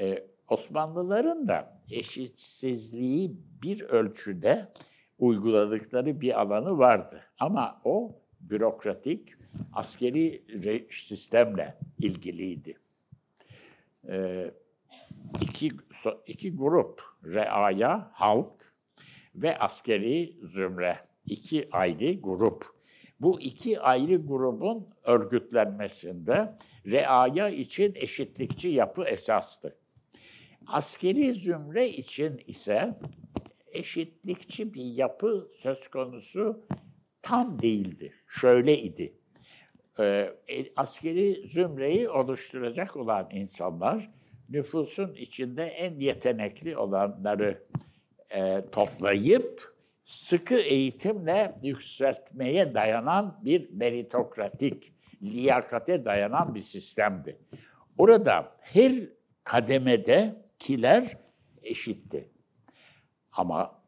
[0.01, 4.69] Ee, Osmanlıların da eşitsizliği bir ölçüde
[5.23, 7.23] uyguladıkları bir alanı vardı.
[7.39, 9.29] Ama o bürokratik,
[9.73, 10.43] askeri
[10.91, 12.79] sistemle ilgiliydi.
[14.09, 14.51] Ee,
[15.41, 15.71] iki,
[16.27, 18.75] iki grup, reaya, halk
[19.35, 20.99] ve askeri zümre.
[21.27, 22.65] iki ayrı grup.
[23.21, 26.57] Bu iki ayrı grubun örgütlenmesinde
[26.87, 29.77] reaya için eşitlikçi yapı esastı.
[30.67, 32.95] Askeri zümre için ise
[33.73, 36.65] eşitlikçi bir yapı söz konusu
[37.23, 38.13] tam değildi.
[38.29, 39.13] Şöyle idi.
[39.99, 40.33] Ee,
[40.77, 44.11] askeri zümreyi oluşturacak olan insanlar
[44.49, 47.65] nüfusun içinde en yetenekli olanları
[48.31, 57.39] e, toplayıp sıkı eğitimle yükseltmeye dayanan bir meritokratik, liyakate dayanan bir sistemdi.
[57.99, 58.93] Orada her
[59.45, 61.17] kademede kiler
[61.63, 62.32] eşitti.
[63.33, 63.83] Ama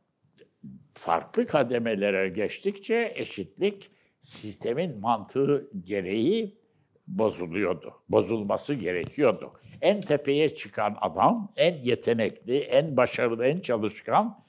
[0.94, 6.59] farklı kademelere geçtikçe eşitlik sistemin mantığı gereği
[7.07, 7.94] bozuluyordu.
[8.09, 9.52] Bozulması gerekiyordu.
[9.80, 14.44] En tepeye çıkan adam, en yetenekli, en başarılı, en çalışkan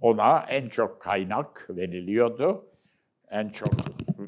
[0.00, 2.66] ona en çok kaynak veriliyordu.
[3.30, 3.74] En çok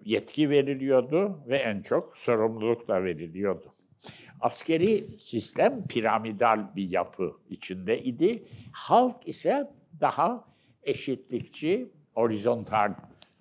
[0.04, 3.74] yetki veriliyordu ve en çok sorumluluk da veriliyordu.
[4.40, 8.42] Askeri sistem piramidal bir yapı içinde idi.
[8.72, 9.70] Halk ise
[10.04, 10.44] daha
[10.82, 12.94] eşitlikçi, horizontal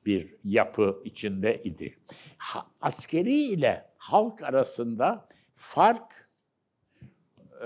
[0.06, 1.97] bir yapı içinde idi.
[2.82, 6.30] askeri ile halk arasında fark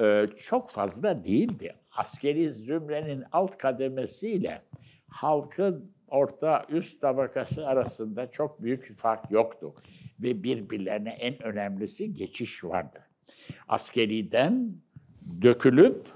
[0.02, 1.76] e, çok fazla değildi.
[1.92, 4.62] Askeri zümrenin alt kademesiyle
[5.08, 9.74] halkın orta üst tabakası arasında çok büyük bir fark yoktu.
[10.20, 13.00] Ve birbirlerine en önemlisi geçiş vardı.
[13.68, 14.76] Askeriden
[15.42, 16.08] dökülüp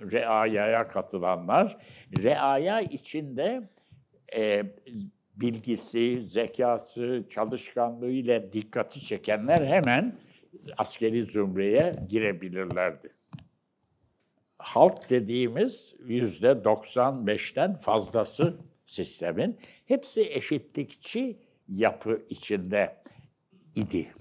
[0.00, 1.76] reayaya katılanlar,
[2.22, 3.68] reaya içinde
[4.36, 4.62] e,
[5.36, 10.18] bilgisi, zekası, çalışkanlığı ile dikkati çekenler hemen
[10.76, 13.12] askeri zümreye girebilirlerdi.
[14.58, 18.56] Halk dediğimiz yüzde 95'ten fazlası
[18.86, 21.36] sistemin hepsi eşitlikçi
[21.68, 22.96] yapı içinde
[23.74, 24.12] idi.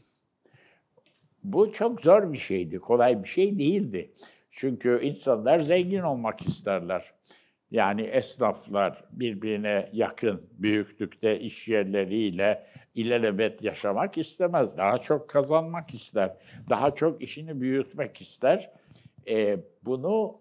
[1.43, 4.11] Bu çok zor bir şeydi, kolay bir şey değildi.
[4.57, 7.13] Çünkü insanlar zengin olmak isterler.
[7.71, 14.77] Yani esnaflar birbirine yakın büyüklükte iş yerleriyle ilelebet yaşamak istemez.
[14.77, 16.37] Daha çok kazanmak ister.
[16.69, 18.71] Daha çok işini büyütmek ister.
[19.27, 20.39] Ee, bunu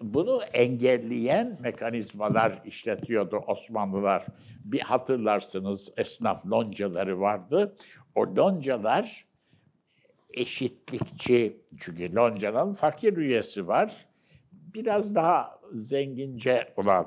[0.00, 4.26] bunu engelleyen mekanizmalar işletiyordu Osmanlılar.
[4.64, 7.76] Bir hatırlarsınız esnaf loncaları vardı.
[8.14, 9.24] O loncalar
[10.34, 14.06] eşitlikçi, çünkü loncanın fakir üyesi var.
[14.52, 17.06] Biraz daha zengince olan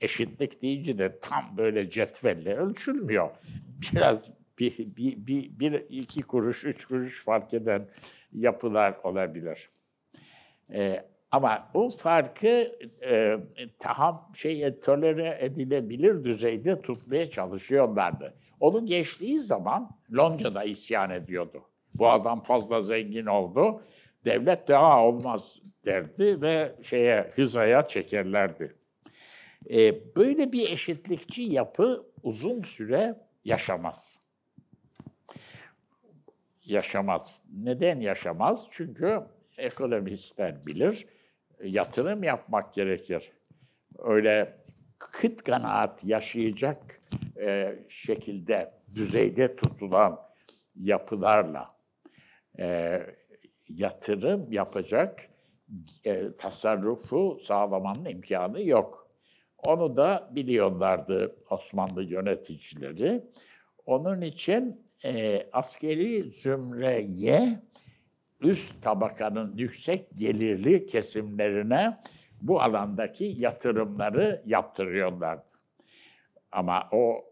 [0.00, 3.30] eşitlik deyince de tam böyle cetvelle ölçülmüyor.
[3.92, 7.88] Biraz bir, bir, bir, bir iki kuruş, üç kuruş fark eden
[8.32, 9.68] yapılar olabilir.
[10.72, 13.36] Ee, Ama o farkı e,
[13.78, 18.34] taham şey tolere edilebilir düzeyde tutmaya çalışıyorlardı.
[18.60, 21.62] Onu geçtiği zaman Lonca da isyan ediyordu.
[21.98, 23.82] Bu adam fazla zengin oldu.
[24.24, 28.76] Devlet daha olmaz derdi ve şeye hızaya çekerlerdi.
[29.70, 34.18] E, böyle bir eşitlikçi yapı uzun süre yaşamaz.
[36.64, 37.42] Yaşamaz.
[37.52, 38.66] Neden yaşamaz?
[38.70, 39.22] Çünkü
[39.58, 41.06] ekonomistler bilir,
[41.62, 43.32] yatırım yapmak gerekir.
[43.98, 44.56] Öyle
[44.98, 47.00] kıt kanaat yaşayacak
[47.40, 50.20] e, şekilde, düzeyde tutulan
[50.76, 51.75] yapılarla
[52.58, 53.00] e,
[53.68, 55.18] yatırım yapacak
[56.04, 59.08] e, tasarrufu sağlamanın imkanı yok.
[59.58, 63.24] Onu da biliyorlardı Osmanlı yöneticileri.
[63.86, 67.62] Onun için e, askeri zümreye
[68.40, 71.98] üst tabakanın yüksek gelirli kesimlerine
[72.42, 75.56] bu alandaki yatırımları yaptırıyorlardı.
[76.52, 77.24] Ama o,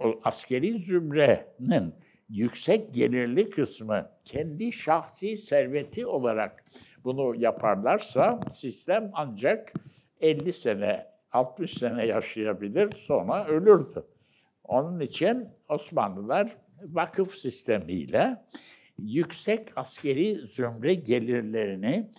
[0.00, 1.94] o askeri zümrenin
[2.28, 6.64] yüksek gelirli kısmı kendi şahsi serveti olarak
[7.04, 9.72] bunu yaparlarsa sistem ancak
[10.20, 14.04] 50 sene, 60 sene yaşayabilir sonra ölürdü.
[14.64, 18.44] Onun için Osmanlılar vakıf sistemiyle
[18.98, 22.10] yüksek askeri zümre gelirlerini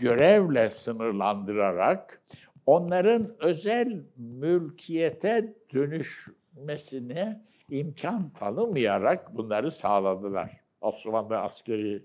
[0.00, 2.22] görevle sınırlandırarak
[2.66, 7.42] onların özel mülkiyete dönüşmesine
[7.72, 10.60] imkan tanımayarak bunları sağladılar.
[10.80, 12.02] Osmanlı askeri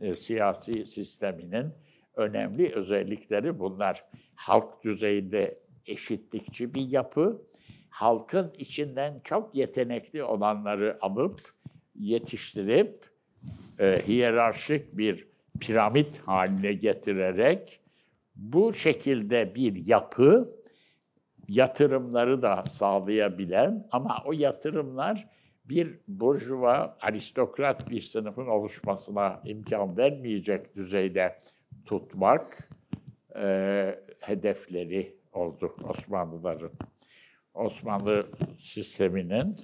[0.00, 1.72] e, siyasi sisteminin
[2.16, 4.04] önemli özellikleri bunlar.
[4.34, 7.42] Halk düzeyinde eşitlikçi bir yapı,
[7.88, 11.40] halkın içinden çok yetenekli olanları alıp
[11.94, 13.04] yetiştirip
[13.78, 15.28] e, hiyerarşik bir
[15.60, 17.80] piramit haline getirerek
[18.36, 20.61] bu şekilde bir yapı
[21.52, 25.28] yatırımları da sağlayabilen ama o yatırımlar
[25.64, 31.38] bir burjuva, aristokrat bir sınıfın oluşmasına imkan vermeyecek düzeyde
[31.84, 32.68] tutmak
[33.36, 36.70] e, hedefleri oldu Osmanlıların.
[37.54, 38.26] Osmanlı
[38.58, 39.56] sisteminin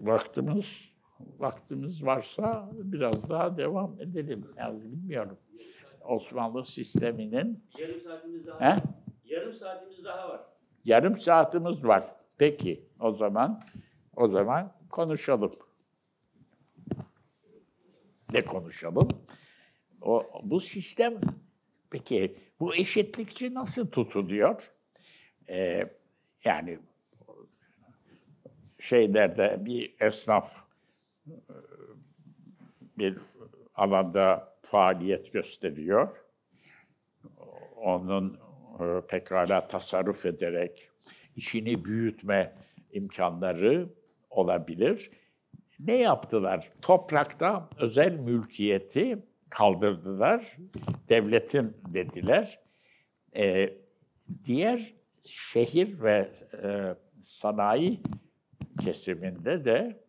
[0.00, 0.92] vaktimiz
[1.38, 4.44] vaktimiz varsa biraz daha devam edelim.
[4.58, 5.38] Yani bilmiyorum.
[6.00, 8.82] Osmanlı sisteminin Yarım saatimiz daha He?
[9.32, 10.40] Yarım saatimiz daha var.
[10.84, 12.04] yarım saatimiz var.
[12.38, 13.60] Peki o zaman
[14.16, 15.52] o zaman konuşalım.
[18.32, 19.08] Ne konuşalım?
[20.02, 21.20] O bu sistem
[21.90, 24.70] peki bu eşitlikçi nasıl tutuluyor?
[25.48, 25.84] Ee,
[26.44, 26.78] yani
[28.78, 30.56] şeylerde bir esnaf
[31.26, 31.32] e,
[32.98, 33.18] bir
[33.74, 36.24] alanda faaliyet gösteriyor.
[37.76, 38.51] Onun
[39.08, 40.90] pekala tasarruf ederek
[41.36, 42.52] işini büyütme
[42.92, 43.88] imkanları
[44.30, 45.10] olabilir.
[45.80, 46.72] Ne yaptılar?
[46.82, 49.18] Toprakta özel mülkiyeti
[49.50, 50.56] kaldırdılar.
[51.08, 52.60] Devletin dediler.
[53.36, 53.74] Ee,
[54.44, 54.94] diğer
[55.26, 58.00] şehir ve e, sanayi
[58.80, 60.02] kesiminde de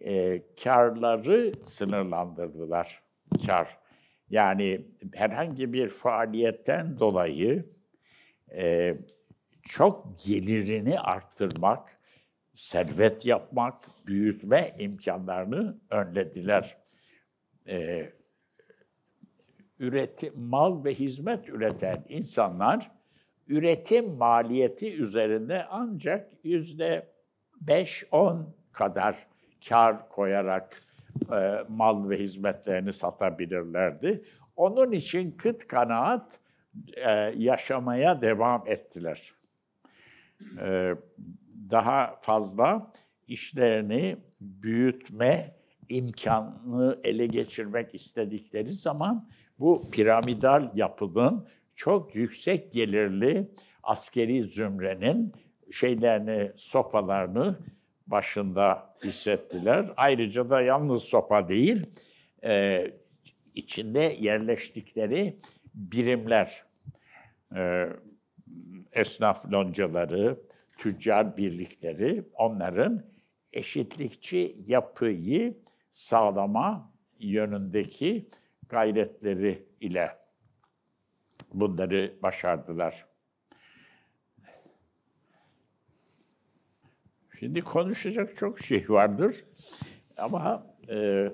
[0.00, 3.02] e, karları sınırlandırdılar.
[3.46, 3.78] Kar.
[4.30, 7.72] Yani herhangi bir faaliyetten dolayı
[8.54, 8.96] e,
[9.62, 11.98] çok gelirini arttırmak,
[12.54, 16.76] servet yapmak, büyütme imkanlarını önlediler.
[17.68, 18.08] E,
[19.78, 22.90] üretim, mal ve hizmet üreten insanlar
[23.48, 27.12] üretim maliyeti üzerinde ancak yüzde
[27.66, 29.26] 5-10 kadar
[29.68, 30.80] kar koyarak
[31.32, 34.24] e, mal ve hizmetlerini satabilirlerdi.
[34.56, 36.40] Onun için kıt kanaat
[36.96, 39.32] e, yaşamaya devam ettiler.
[40.60, 40.94] E,
[41.70, 42.92] daha fazla
[43.28, 45.56] işlerini büyütme
[45.88, 53.50] imkanını ele geçirmek istedikleri zaman bu piramidal yapının çok yüksek gelirli
[53.82, 55.32] askeri zümrenin
[55.72, 57.58] şeylerini, sopalarını
[58.06, 59.86] başında hissettiler.
[59.96, 61.86] Ayrıca da yalnız sopa değil,
[62.44, 62.86] e,
[63.54, 65.36] içinde yerleştikleri
[65.74, 66.64] birimler,
[67.56, 67.88] e,
[68.92, 70.40] esnaf loncaları,
[70.78, 73.04] tüccar birlikleri, onların
[73.52, 75.58] eşitlikçi yapıyı
[75.90, 78.28] sağlama yönündeki
[78.68, 80.18] gayretleri ile
[81.54, 83.06] bunları başardılar.
[87.38, 89.44] Şimdi konuşacak çok şey vardır
[90.16, 91.28] ama e,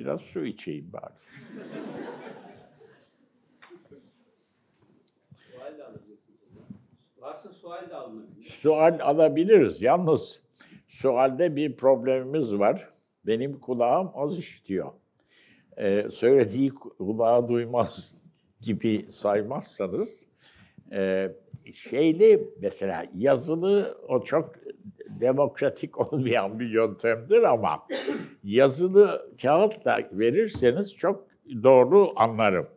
[0.00, 1.14] Biraz su içeyim bari.
[5.36, 6.40] Sual de alabilirsiniz.
[7.18, 8.44] Varsa sual de alınabilir.
[8.44, 9.82] Sual alabiliriz.
[9.82, 10.40] Yalnız
[10.88, 12.88] sualde bir problemimiz var.
[13.26, 14.92] Benim kulağım az işitiyor.
[15.78, 18.16] Ee, söylediği kulağa duymaz
[18.60, 20.26] gibi saymazsanız
[20.92, 21.28] e,
[21.74, 24.54] şeyli mesela yazılı o çok
[25.20, 27.86] demokratik olmayan bir yöntemdir ama
[28.44, 31.26] yazılı kağıtla verirseniz çok
[31.62, 32.68] doğru anlarım.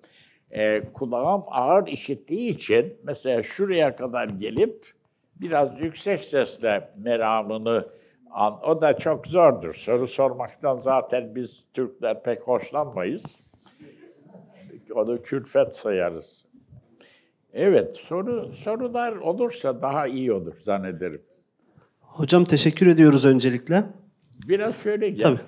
[0.55, 4.93] Ee, kulağım ağır işittiği için mesela şuraya kadar gelip
[5.35, 7.87] biraz yüksek sesle meramını
[8.31, 9.73] an, o da çok zordur.
[9.73, 13.39] Soru sormaktan zaten biz Türkler pek hoşlanmayız.
[14.95, 16.45] Onu külfet sayarız.
[17.53, 21.21] Evet, soru sorular olursa daha iyi olur zannederim.
[22.01, 23.83] Hocam teşekkür ediyoruz öncelikle.
[24.47, 25.23] Biraz şöyle gel.
[25.23, 25.39] Tabii.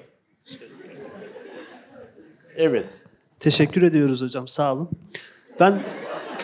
[2.55, 3.04] Evet.
[3.39, 4.47] Teşekkür ediyoruz hocam.
[4.47, 4.89] Sağ olun.
[5.59, 5.79] Ben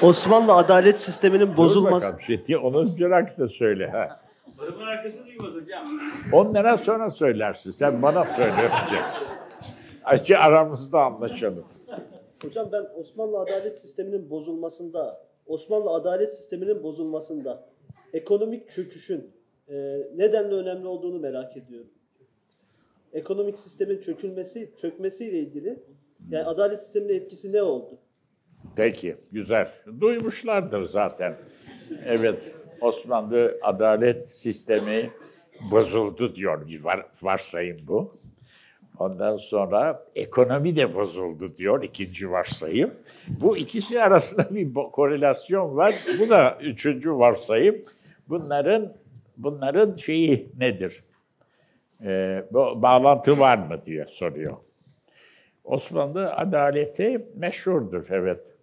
[0.01, 3.87] Osmanlı adalet sisteminin Dur bozulması bakalım, Şey, onu bırak da söyle.
[3.87, 4.21] Ha.
[4.57, 5.85] Barımın arkası duymaz hocam.
[6.33, 7.71] Onlara sonra söylersin.
[7.71, 9.01] Sen bana söyle önce.
[10.03, 11.65] Açı aramızda anlaşalım.
[12.43, 17.65] Hocam ben Osmanlı adalet sisteminin bozulmasında, Osmanlı adalet sisteminin bozulmasında
[18.13, 19.31] ekonomik çöküşün
[19.69, 19.73] e,
[20.15, 21.89] nedenle önemli olduğunu merak ediyorum.
[23.13, 25.79] Ekonomik sistemin çökülmesi, çökmesiyle ilgili
[26.29, 27.99] yani adalet sisteminin etkisi ne oldu?
[28.75, 29.71] Peki, güzel.
[29.99, 31.37] Duymuşlardır zaten.
[32.05, 35.09] Evet, Osmanlı adalet sistemi
[35.71, 38.13] bozuldu diyor var, varsayım bu.
[38.99, 42.93] Ondan sonra ekonomi de bozuldu diyor ikinci varsayım.
[43.27, 45.95] Bu ikisi arasında bir korelasyon var.
[46.19, 47.83] Bu da üçüncü varsayım.
[48.29, 48.93] Bunların
[49.37, 51.03] bunların şeyi nedir?
[52.03, 54.57] Ee, bağlantı var mı diye soruyor.
[55.63, 58.55] Osmanlı adaleti meşhurdur, evet.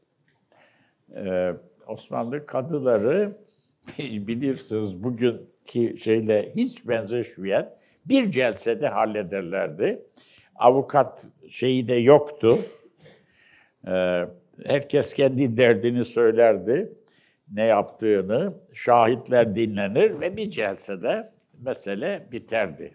[1.17, 1.53] Ee,
[1.87, 3.39] Osmanlı kadıları
[3.99, 7.75] bilirsiniz bugünkü şeyle hiç benzeşmeyen
[8.05, 10.03] bir celsede hallederlerdi.
[10.55, 12.59] Avukat şeyi de yoktu.
[13.89, 14.25] Ee,
[14.67, 16.93] herkes kendi derdini söylerdi,
[17.53, 18.55] ne yaptığını.
[18.75, 22.95] Şahitler dinlenir ve bir celsede mesele biterdi.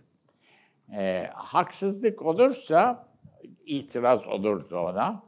[0.98, 3.08] Ee, haksızlık olursa
[3.66, 5.24] itiraz olurdu ona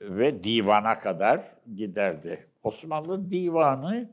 [0.00, 1.44] ve divana kadar
[1.76, 2.46] giderdi.
[2.62, 4.10] Osmanlı divanı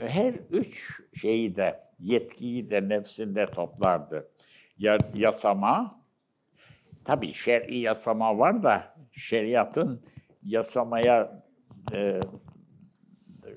[0.00, 4.28] her üç şeyi de, yetkiyi de nefsinde toplardı.
[4.78, 5.90] Ya, yasama,
[7.04, 10.02] tabii şer'i yasama var da şeriatın
[10.42, 11.42] yasamaya
[11.92, 12.20] e,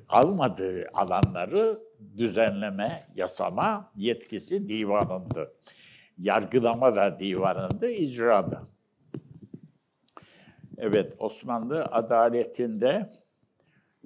[0.10, 1.80] almadığı alanları
[2.18, 5.54] düzenleme, yasama yetkisi divanındı.
[6.18, 8.64] Yargılama da divanındı, icra da.
[10.82, 13.10] Evet, Osmanlı adaletinde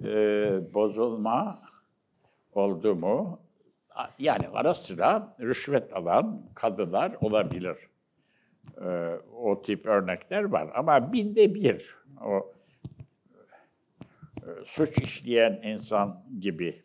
[0.04, 1.58] e, bozulma
[2.52, 3.40] oldu mu?
[4.18, 7.76] Yani ara sıra rüşvet alan kadılar olabilir.
[8.80, 12.52] E, o tip örnekler var ama binde bir o
[14.36, 16.82] e, suç işleyen insan gibi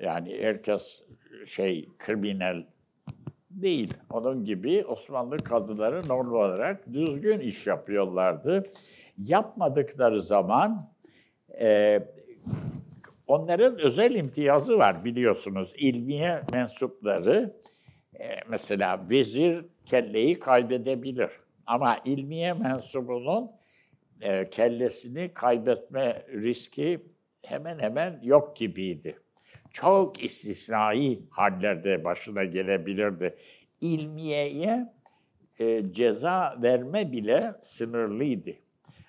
[0.00, 1.04] yani herkes
[1.46, 2.64] şey kriminal
[3.50, 3.94] değil.
[4.10, 8.70] Onun gibi Osmanlı kadıları normal olarak düzgün iş yapıyorlardı.
[9.18, 10.90] Yapmadıkları zaman
[11.60, 12.00] e,
[13.26, 15.72] onların özel imtiyazı var biliyorsunuz.
[15.76, 17.56] İlmiye mensupları
[18.20, 21.30] e, mesela vezir kelleyi kaybedebilir.
[21.66, 23.50] Ama ilmiye mensubunun
[24.20, 27.06] e, kellesini kaybetme riski
[27.46, 29.18] hemen hemen yok gibiydi.
[29.70, 33.36] Çok istisnai hallerde başına gelebilirdi.
[33.80, 34.92] İlmiyeye
[35.60, 38.50] e, ceza verme bile sınırlıydı.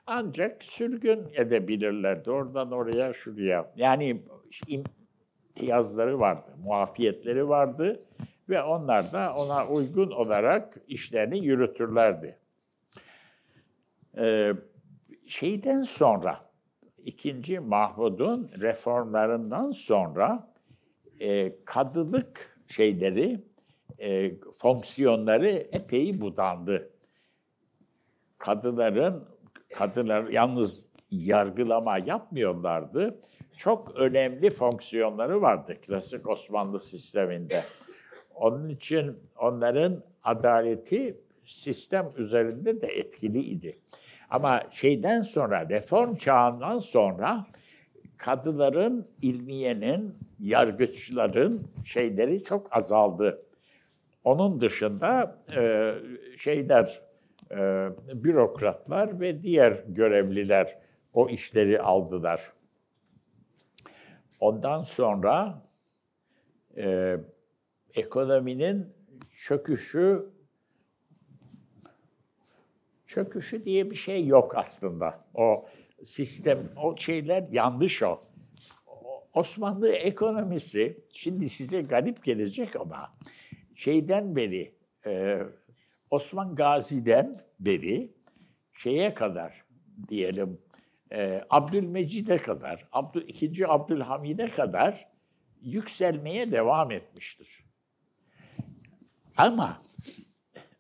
[0.07, 3.71] Ancak sürgün edebilirlerdi oradan oraya şuraya.
[3.75, 4.23] Yani
[4.67, 8.05] imtiyazları vardı, muafiyetleri vardı
[8.49, 12.39] ve onlar da ona uygun olarak işlerini yürütürlerdi.
[14.17, 14.53] Ee,
[15.27, 16.51] şeyden sonra,
[16.97, 20.53] ikinci Mahmud'un reformlarından sonra
[21.19, 23.43] e, kadılık şeyleri,
[23.99, 26.91] e, fonksiyonları epey budandı.
[28.37, 29.34] Kadıların,
[29.77, 33.19] kadılar yalnız yargılama yapmıyorlardı.
[33.57, 37.63] Çok önemli fonksiyonları vardı klasik Osmanlı sisteminde.
[38.35, 43.79] Onun için onların adaleti sistem üzerinde de etkiliydi.
[44.29, 47.45] Ama şeyden sonra, reform çağından sonra
[48.17, 53.45] kadıların, ilmiyenin, yargıçların şeyleri çok azaldı.
[54.23, 55.93] Onun dışında e,
[56.37, 57.01] şeyler,
[57.51, 57.89] e,
[58.23, 60.77] bürokratlar ve diğer görevliler
[61.13, 62.53] o işleri aldılar.
[64.39, 65.61] Ondan sonra
[66.77, 67.17] e,
[67.93, 68.93] ekonominin
[69.31, 70.29] çöküşü
[73.07, 75.25] çöküşü diye bir şey yok aslında.
[75.33, 75.65] O
[76.03, 78.21] sistem, o şeyler yanlış o.
[79.33, 83.13] Osmanlı ekonomisi, şimdi size garip gelecek ama
[83.75, 84.73] şeyden beri,
[85.05, 85.39] e,
[86.11, 88.13] Osman Gazi'den beri
[88.73, 89.65] şeye kadar
[90.07, 90.59] diyelim,
[91.11, 95.07] e, Abdülmecid'e kadar, Abdül, ikinci Abdülhamid'e kadar
[95.61, 97.65] yükselmeye devam etmiştir.
[99.37, 99.81] Ama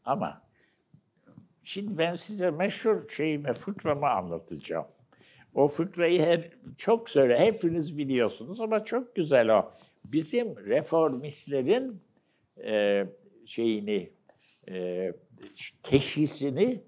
[0.05, 0.41] ama
[1.63, 4.85] şimdi ben size meşhur şeyimi, fıkramı anlatacağım.
[5.53, 9.71] O fıkrayı her çok söyle, hepiniz biliyorsunuz ama çok güzel o.
[10.05, 12.01] Bizim reformistlerin
[12.63, 13.05] e,
[13.45, 14.14] şeyini,
[14.71, 15.11] e,
[15.83, 16.83] teşhisini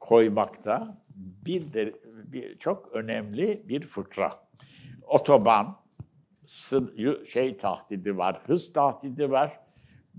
[0.00, 1.04] koymakta
[1.46, 1.92] bir de
[2.24, 4.48] bir, çok önemli bir fıkra.
[5.02, 5.76] Otoban,
[7.26, 9.60] şey tahdidi var, hız tahdidi var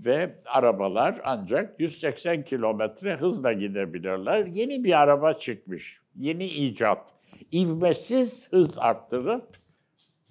[0.06, 4.46] ve arabalar ancak 180 kilometre hızla gidebilirler.
[4.46, 7.14] Yeni bir araba çıkmış, yeni icat.
[7.52, 9.58] İvmesiz hız arttırıp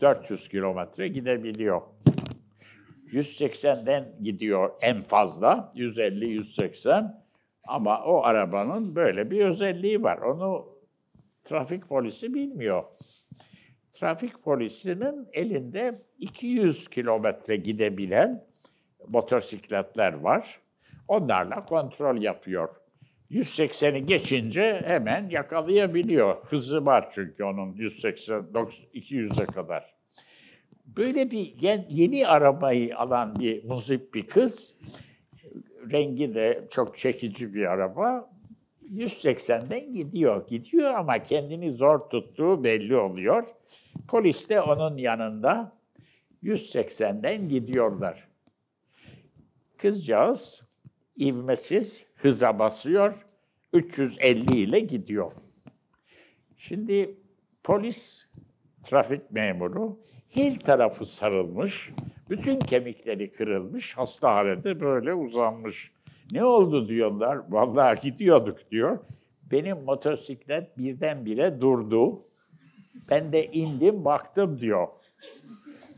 [0.01, 1.83] 400 kilometre gidebiliyor.
[3.13, 7.15] 180'den gidiyor en fazla, 150-180.
[7.65, 10.19] Ama o arabanın böyle bir özelliği var.
[10.19, 10.79] Onu
[11.45, 12.85] trafik polisi bilmiyor.
[13.93, 18.45] Trafik polisinin elinde 200 kilometre gidebilen
[19.09, 20.61] motosikletler var.
[21.09, 22.75] Onlarla kontrol yapıyor.
[23.31, 26.37] 180'i geçince hemen yakalayabiliyor.
[26.45, 28.35] Hızı var çünkü onun 180
[28.95, 29.98] 200'e kadar.
[30.99, 31.55] Böyle bir
[31.89, 34.75] yeni arabayı alan bir muzip bir kız,
[35.93, 38.31] rengi de çok çekici bir araba.
[38.83, 40.49] 180'den gidiyor.
[40.49, 43.47] Gidiyor ama kendini zor tuttuğu belli oluyor.
[44.09, 45.73] Polis de onun yanında
[46.43, 48.29] 180'den gidiyorlar.
[49.77, 50.63] Kızcağız
[51.21, 53.27] ivmesiz hıza basıyor,
[53.73, 55.33] 350 ile gidiyor.
[56.57, 57.17] Şimdi
[57.65, 58.27] polis,
[58.83, 61.91] trafik memuru her tarafı sarılmış,
[62.31, 65.93] bütün kemikleri kırılmış, hasta halde böyle uzanmış.
[66.33, 68.99] Ne oldu diyorlar, vallahi gidiyorduk diyor.
[69.51, 72.23] Benim motosiklet birdenbire durdu.
[73.11, 74.89] Ben de indim baktım diyor.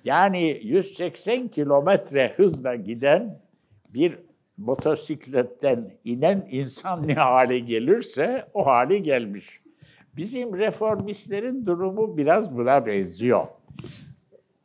[0.05, 3.41] Yani 180 kilometre hızla giden
[3.89, 4.19] bir
[4.57, 9.61] motosikletten inen insan ne hale gelirse o hale gelmiş.
[10.17, 13.47] Bizim reformistlerin durumu biraz buna benziyor.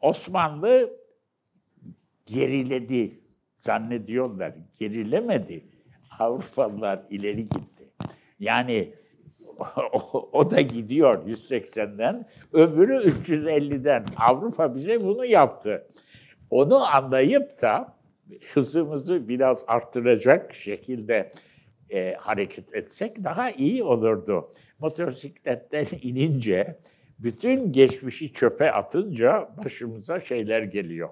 [0.05, 0.97] Osmanlı
[2.25, 3.19] geriledi
[3.57, 4.53] zannediyorlar.
[4.79, 5.65] Gerilemedi.
[6.19, 7.89] Avrupalılar ileri gitti.
[8.39, 8.93] Yani
[9.93, 14.05] o, o da gidiyor 180'den, öbürü 350'den.
[14.17, 15.87] Avrupa bize bunu yaptı.
[16.49, 17.97] Onu anlayıp da
[18.53, 21.31] hızımızı biraz arttıracak şekilde
[21.91, 24.51] e, hareket etsek daha iyi olurdu.
[24.79, 26.79] Motosikletten inince,
[27.19, 31.09] bütün geçmişi çöpe atınca başımıza şeyler geliyor.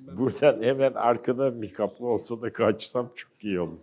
[0.00, 3.78] Buradan hemen arkada bir kapı olsa da kaçsam çok iyi olur.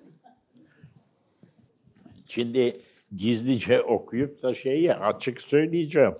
[2.26, 2.74] Şimdi
[3.16, 6.16] gizlice okuyup da şeyi açık söyleyeceğim.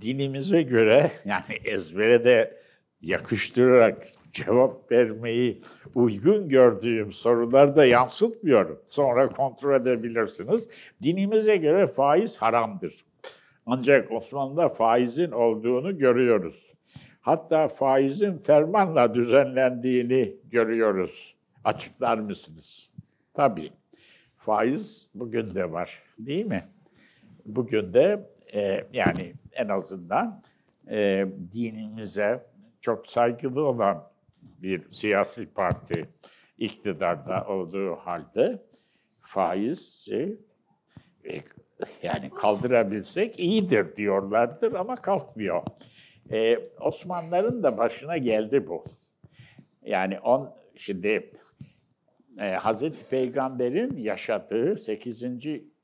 [0.00, 2.62] Dinimize göre yani ezbere de
[3.02, 5.62] yakıştırarak cevap vermeyi
[5.94, 8.82] uygun gördüğüm sorularda yansıtmıyorum.
[8.86, 10.68] Sonra kontrol edebilirsiniz.
[11.02, 13.04] Dinimize göre faiz haramdır.
[13.66, 16.72] Ancak Osmanlı'da faizin olduğunu görüyoruz.
[17.20, 21.34] Hatta faizin fermanla düzenlendiğini görüyoruz.
[21.64, 22.90] Açıklar mısınız?
[23.34, 23.70] Tabii.
[24.36, 26.62] Faiz bugün de var, değil mi?
[27.46, 30.42] Bugün de e, yani en azından
[30.90, 32.46] e, dinimize
[32.80, 34.08] çok saygılı olan
[34.42, 36.08] bir siyasi parti
[36.58, 38.62] iktidarda olduğu halde
[39.20, 40.40] faizi
[41.30, 41.38] e,
[42.02, 45.62] yani kaldırabilsek iyidir diyorlardır ama kalkmıyor.
[46.30, 48.84] Ee, Osmanlıların da başına geldi bu.
[49.84, 51.30] Yani on şimdi
[52.38, 55.22] e, Hazreti Peygamber'in yaşadığı 8.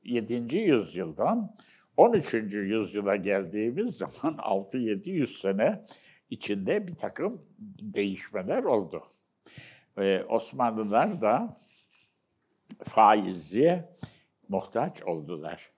[0.03, 0.57] 7.
[0.57, 1.55] yüzyıldan
[1.99, 2.33] 13.
[2.53, 5.81] yüzyıla geldiğimiz zaman 6-700 sene
[6.29, 7.45] içinde bir takım
[7.81, 9.07] değişmeler oldu.
[9.97, 11.57] Ee, Osmanlılar da
[12.83, 13.83] faizi
[14.49, 15.71] muhtaç oldular.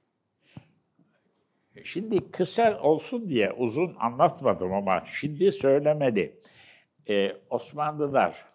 [1.84, 6.40] Şimdi kısa olsun diye uzun anlatmadım ama şimdi söylemedi.
[7.10, 8.46] Ee, Osmanlılar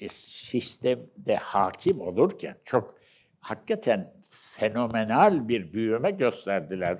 [0.00, 3.03] e, sistemde hakim olurken çok
[3.44, 6.98] hakikaten fenomenal bir büyüme gösterdiler.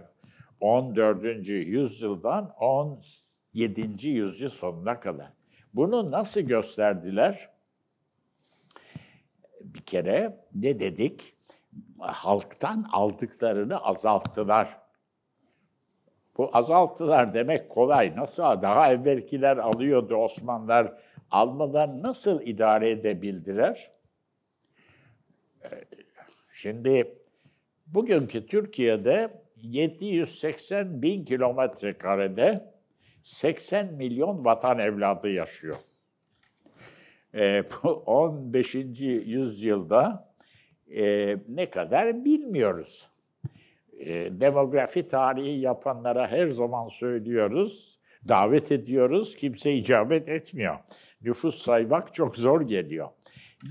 [0.60, 1.48] 14.
[1.48, 4.08] yüzyıldan 17.
[4.08, 5.32] yüzyıl sonuna kadar.
[5.74, 7.48] Bunu nasıl gösterdiler?
[9.60, 11.36] Bir kere ne dedik?
[11.98, 14.78] Halktan aldıklarını azalttılar.
[16.36, 18.16] Bu azalttılar demek kolay.
[18.16, 20.98] Nasıl daha evvelkiler alıyordu Osmanlılar
[21.30, 23.90] almadan nasıl idare edebildiler?
[26.54, 27.18] Şimdi
[27.86, 32.72] bugünkü Türkiye'de 780 bin kilometre karede
[33.22, 35.76] 80 milyon vatan evladı yaşıyor.
[37.34, 38.74] E, bu 15.
[38.74, 40.32] yüzyılda
[40.96, 43.10] e, ne kadar bilmiyoruz.
[43.98, 47.98] E, demografi tarihi yapanlara her zaman söylüyoruz,
[48.28, 50.78] davet ediyoruz, kimse icabet etmiyor.
[51.22, 53.08] Nüfus saymak çok zor geliyor.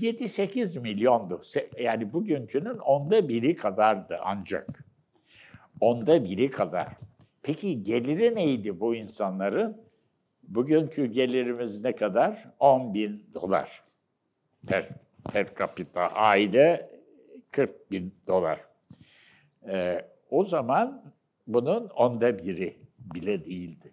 [0.00, 1.42] 7-8 milyondu.
[1.78, 4.84] Yani bugünkünün onda biri kadardı ancak.
[5.80, 6.88] Onda biri kadar.
[7.42, 9.84] Peki geliri neydi bu insanların?
[10.42, 12.44] Bugünkü gelirimiz ne kadar?
[12.58, 13.82] 10 bin dolar
[14.66, 14.88] per,
[15.32, 16.06] per capita.
[16.06, 16.90] Aile
[17.50, 18.60] 40 bin dolar.
[19.68, 21.12] Ee, o zaman
[21.46, 23.92] bunun onda biri bile değildi.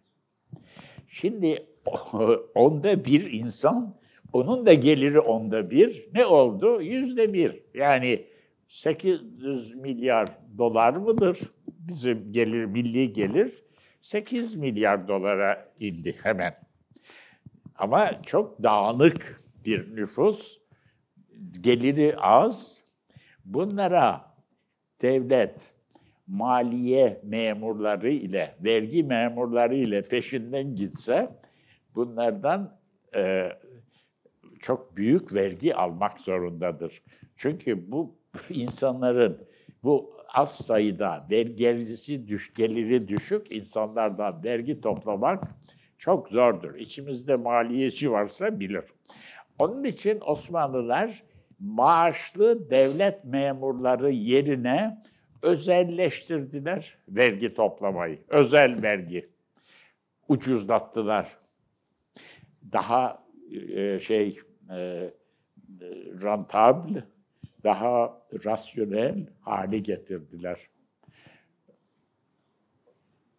[1.07, 1.65] Şimdi
[2.55, 3.95] onda bir insan,
[4.33, 6.09] onun da geliri onda bir.
[6.13, 6.81] Ne oldu?
[6.81, 7.63] Yüzde bir.
[7.73, 8.25] Yani
[8.67, 11.39] 800 milyar dolar mıdır?
[11.67, 13.63] Bizim gelir, milli gelir
[14.01, 16.53] 8 milyar dolara indi hemen.
[17.75, 20.57] Ama çok dağınık bir nüfus,
[21.61, 22.83] geliri az.
[23.45, 24.35] Bunlara
[25.01, 25.73] devlet,
[26.27, 31.39] maliye memurları ile, vergi memurları ile peşinden gitse
[31.95, 32.77] bunlardan
[33.15, 33.49] e,
[34.61, 37.01] çok büyük vergi almak zorundadır.
[37.35, 38.15] Çünkü bu
[38.49, 39.47] insanların
[39.83, 45.43] bu az sayıda vergisi düş, geliri düşük insanlardan vergi toplamak
[45.97, 46.75] çok zordur.
[46.75, 48.83] İçimizde maliyeci varsa bilir.
[49.59, 51.23] Onun için Osmanlılar
[51.59, 55.01] maaşlı devlet memurları yerine
[55.41, 58.19] özelleştirdiler vergi toplamayı.
[58.27, 59.29] Özel vergi.
[60.27, 61.37] Ucuzlattılar.
[62.71, 63.23] Daha
[63.75, 64.39] e, şey
[64.75, 65.11] e,
[66.21, 67.03] rentable,
[67.63, 70.59] daha rasyonel hale getirdiler.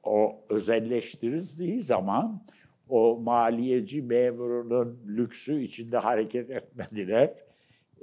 [0.02, 2.44] O özelleştirildiği zaman
[2.88, 7.34] o maliyeci memurunun lüksü içinde hareket etmediler.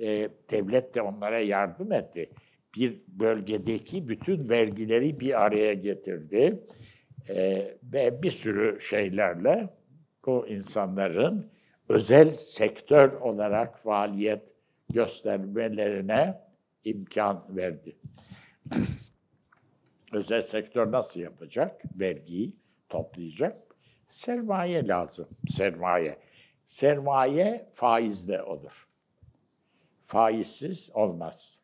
[0.01, 2.29] E, devlet de onlara yardım etti.
[2.77, 6.63] Bir bölgedeki bütün vergileri bir araya getirdi.
[7.29, 9.69] E, ve bir sürü şeylerle
[10.25, 11.51] bu insanların
[11.89, 14.53] özel sektör olarak faaliyet
[14.89, 16.41] göstermelerine
[16.83, 17.97] imkan verdi.
[20.13, 21.81] özel sektör nasıl yapacak?
[21.95, 22.53] Vergiyi
[22.89, 23.75] toplayacak.
[24.09, 25.27] Sermaye lazım.
[25.49, 26.19] Sermaye.
[26.65, 28.87] Sermaye faizle olur.
[30.01, 31.61] Faizsiz olmaz.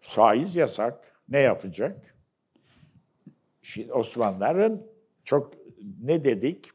[0.00, 1.20] Faiz yasak.
[1.28, 2.14] Ne yapacak?
[3.62, 4.86] Şimdi Osmanlıların
[5.24, 5.54] çok
[6.02, 6.70] ne dedik?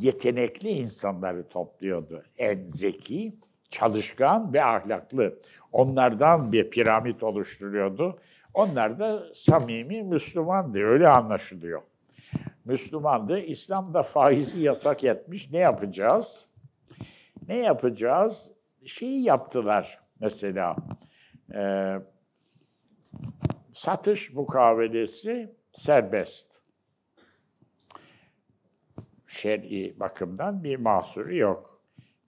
[0.00, 2.22] Yetenekli insanları topluyordu.
[2.38, 3.36] En zeki,
[3.70, 5.38] çalışkan ve ahlaklı.
[5.72, 8.18] Onlardan bir piramit oluşturuyordu.
[8.54, 10.78] Onlar da samimi Müslümandı.
[10.78, 11.82] Öyle anlaşılıyor.
[12.64, 13.38] Müslümandı.
[13.40, 15.50] İslam da faizi yasak etmiş.
[15.50, 16.48] Ne yapacağız?
[17.48, 18.52] Ne yapacağız?
[18.84, 20.76] Şeyi yaptılar mesela.
[21.54, 21.94] E,
[23.72, 26.60] satış mukavelesi serbest.
[29.28, 31.80] Şer'i bakımdan bir mahsuru yok.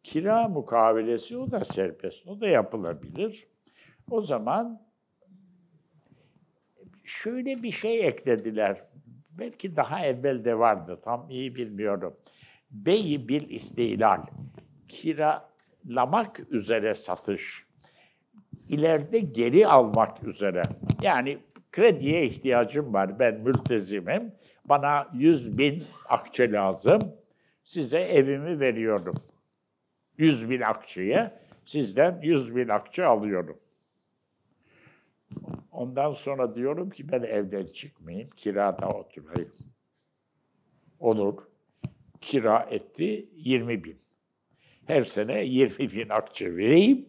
[0.02, 2.26] Kira mukavelesi o da serbest.
[2.26, 3.46] O da yapılabilir.
[4.10, 4.82] O zaman
[7.04, 8.84] şöyle bir şey eklediler.
[9.30, 11.00] Belki daha evvel de vardı.
[11.02, 12.16] Tam iyi bilmiyorum.
[12.70, 14.22] Beyi bil istihlal.
[14.88, 17.66] Kiralamak üzere satış.
[18.68, 20.62] İleride geri almak üzere.
[21.02, 21.38] Yani
[21.72, 23.18] krediye ihtiyacım var.
[23.18, 24.32] Ben mültezimim.
[24.64, 27.16] Bana 100 bin akçe lazım.
[27.64, 29.14] Size evimi veriyorum.
[30.18, 31.30] 100 bin akçeye
[31.64, 33.60] sizden 100 bin akçe alıyorum.
[35.72, 39.52] Ondan sonra diyorum ki ben evden çıkmayayım, kirada oturayım.
[41.00, 41.42] Olur.
[42.20, 43.98] Kira etti 20 bin.
[44.86, 47.08] Her sene 20 bin akçe vereyim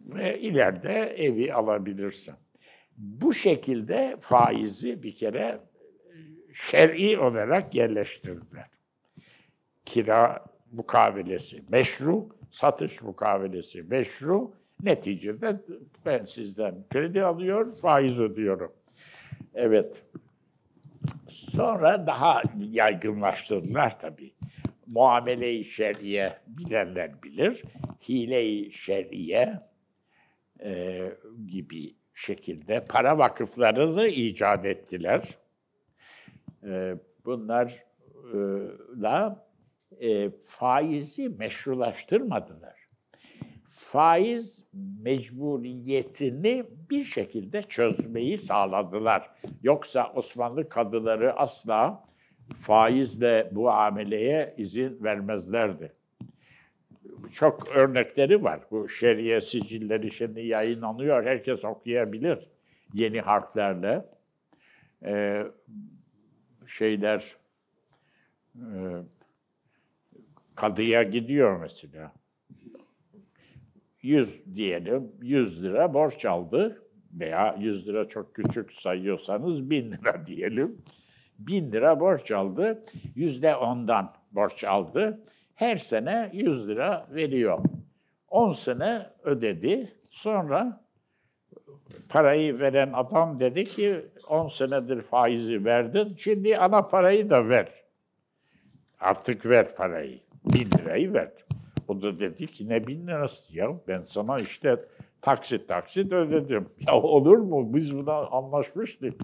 [0.00, 2.34] ve ileride evi alabilirsin.
[2.96, 5.58] Bu şekilde faizi bir kere
[6.52, 8.66] şer'i olarak yerleştirdiler.
[9.84, 14.54] Kira mukavelesi meşru, satış mukavelesi meşru.
[14.82, 15.60] Neticede
[16.06, 18.72] ben sizden kredi alıyor, faiz ödüyorum.
[19.54, 20.04] Evet.
[21.28, 24.34] Sonra daha yaygınlaştırdılar tabii.
[24.86, 27.62] Muamele-i şer'iye bilenler bilir.
[28.08, 29.60] Hile-i şer'iye
[30.64, 31.00] e,
[31.46, 35.38] gibi şekilde para vakıflarını icat ettiler.
[36.64, 36.94] E,
[37.24, 37.86] bunlarla
[40.00, 42.82] e, faizi meşrulaştırmadılar.
[43.68, 44.64] Faiz
[45.02, 49.30] mecburiyetini bir şekilde çözmeyi sağladılar.
[49.62, 52.04] Yoksa Osmanlı kadıları asla
[52.54, 55.92] faizle bu ameleye izin vermezlerdi.
[57.32, 58.60] Çok örnekleri var.
[58.70, 61.24] Bu şeriye sicilleri şimdi yayınlanıyor.
[61.24, 62.48] Herkes okuyabilir
[62.94, 64.04] yeni harflerle.
[65.04, 65.46] Ee,
[66.66, 67.36] şeyler
[68.56, 68.66] e,
[70.54, 72.12] kadıya gidiyor mesela.
[74.02, 80.76] 100 diyelim, 100 lira borç aldı veya 100 lira çok küçük sayıyorsanız 1000 lira diyelim.
[81.38, 82.82] 1000 lira borç aldı,
[83.14, 85.20] yüzde ondan borç aldı.
[85.62, 87.58] Her sene 100 lira veriyor.
[88.28, 89.88] 10 sene ödedi.
[90.10, 90.84] Sonra
[92.08, 97.68] parayı veren adam dedi ki 10 senedir faizi verdin, şimdi ana parayı da ver.
[99.00, 100.20] Artık ver parayı.
[100.44, 101.32] Bin lirayı ver.
[101.88, 104.76] O da dedi ki ne bin lirası ya ben sana işte
[105.20, 106.68] taksit taksit ödedim.
[106.86, 109.20] Ya olur mu biz buna anlaşmıştık.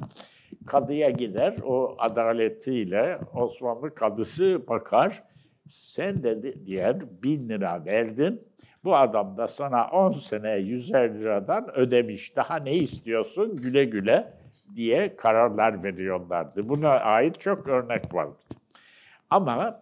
[0.66, 5.24] Kadıya gider o adaletiyle Osmanlı kadısı bakar.
[5.68, 8.42] Sen de diğer bin lira verdin.
[8.84, 12.36] Bu adam da sana 10 sene 150 liradan ödemiş.
[12.36, 14.32] Daha ne istiyorsun güle güle
[14.74, 16.68] diye kararlar veriyorlardı.
[16.68, 18.46] Buna ait çok örnek vardır.
[19.30, 19.80] Ama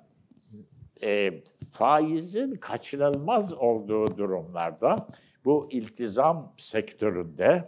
[1.02, 1.32] e,
[1.70, 5.06] faizin kaçınılmaz olduğu durumlarda
[5.44, 7.64] bu iltizam sektöründe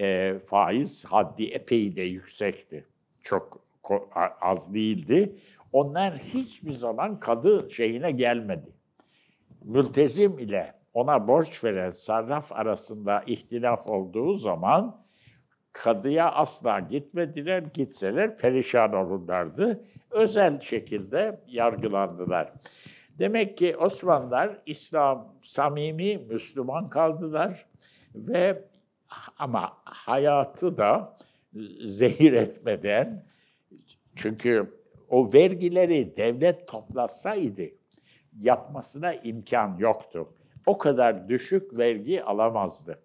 [0.00, 2.86] e, faiz haddi epey de yüksekti.
[3.22, 3.62] Çok
[4.40, 5.36] az değildi.
[5.72, 8.72] Onlar hiçbir zaman kadı şeyine gelmedi.
[9.64, 15.02] Mültezim ile ona borç veren sarraf arasında ihtilaf olduğu zaman
[15.72, 17.62] kadıya asla gitmediler.
[17.74, 19.84] Gitseler perişan olurlardı.
[20.10, 22.52] Özel şekilde yargılandılar.
[23.18, 27.66] Demek ki Osmanlılar İslam samimi Müslüman kaldılar
[28.14, 28.68] ve
[29.38, 31.16] ama hayatı da
[31.86, 33.24] zehir etmeden
[34.16, 34.81] çünkü
[35.12, 37.62] o vergileri devlet toplasaydı
[38.40, 40.28] yapmasına imkan yoktu.
[40.66, 42.98] O kadar düşük vergi alamazdı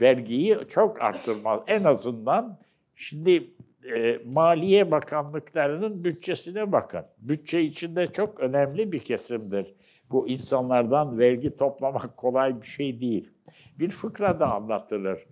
[0.00, 1.60] vergiyi çok arttırmaz.
[1.66, 2.58] En azından
[2.94, 3.50] şimdi
[3.94, 7.04] e, Maliye Bakanlıklarının bütçesine bakın.
[7.18, 9.74] Bütçe içinde çok önemli bir kesimdir.
[10.10, 13.30] Bu insanlardan vergi toplamak kolay bir şey değil.
[13.78, 15.26] Bir fıkra da anlatılır.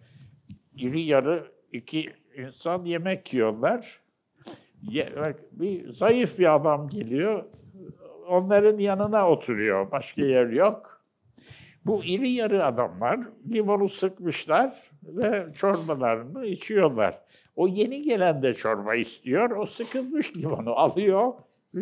[0.77, 4.02] İri yarı iki insan yemek yiyorlar.
[5.53, 7.45] Bir zayıf bir adam geliyor.
[8.29, 9.91] Onların yanına oturuyor.
[9.91, 11.03] Başka yer yok.
[11.85, 13.21] Bu iri yarı adamlar
[13.53, 17.21] limonu sıkmışlar ve çorbalarını içiyorlar.
[17.57, 19.51] O yeni gelen de çorba istiyor.
[19.51, 21.33] O sıkılmış limonu alıyor.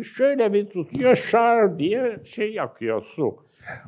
[0.03, 3.45] Şöyle bir tutuyor şar diye şey yakıyor su.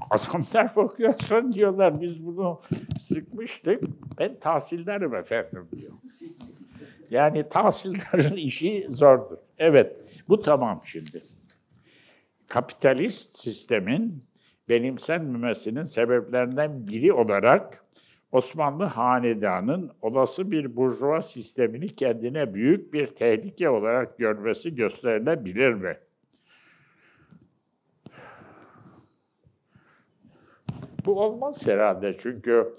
[0.10, 2.60] Adamlar bakıyorsun diyorlar biz bunu
[3.00, 3.84] sıkmıştık.
[4.20, 5.94] Ben tahsildarım efendim diyor.
[7.14, 9.38] Yani tahsildarın işi zordur.
[9.58, 9.96] Evet
[10.30, 11.22] bu tamam şimdi.
[12.48, 14.24] Kapitalist sistemin
[14.70, 17.84] benimsenmemesinin sebeplerinden biri olarak
[18.32, 25.98] Osmanlı hanedanın olası bir burjuva sistemini kendine büyük bir tehlike olarak görmesi gösterilebilir mi?
[31.06, 32.76] Bu olmaz herhalde çünkü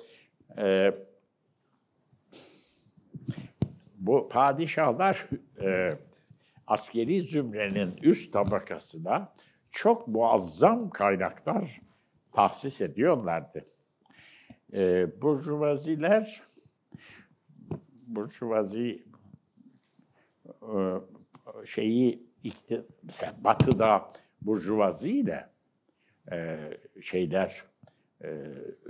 [0.59, 0.95] e,
[4.07, 5.29] bu padişahlar
[5.61, 5.91] e,
[6.67, 9.33] askeri zümrenin üst tabakasına
[9.71, 11.81] çok muazzam kaynaklar
[12.33, 13.65] tahsis ediyorlardı.
[14.73, 16.43] E, burjuvaziler,
[18.07, 19.05] burjuvazi
[20.49, 20.79] e,
[21.65, 25.49] şeyi ikti, mesela Batı'da burjuvazi ile
[26.33, 26.59] e,
[27.03, 27.65] şeyler
[28.25, 28.29] e,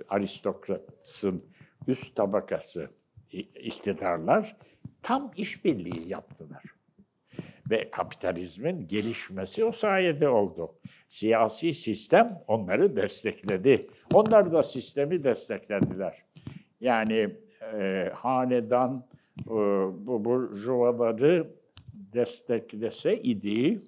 [0.08, 1.44] aristokratın
[1.86, 2.90] üst tabakası
[3.54, 4.56] iktidarlar
[5.04, 6.62] tam işbirliği yaptılar.
[7.70, 10.74] Ve kapitalizmin gelişmesi o sayede oldu.
[11.08, 13.86] Siyasi sistem onları destekledi.
[14.14, 16.22] Onlar da sistemi desteklediler.
[16.80, 17.36] Yani
[17.72, 19.06] e, hanedan
[19.40, 19.50] e,
[20.06, 21.50] bu burjuvaları
[21.94, 23.80] desteklese idi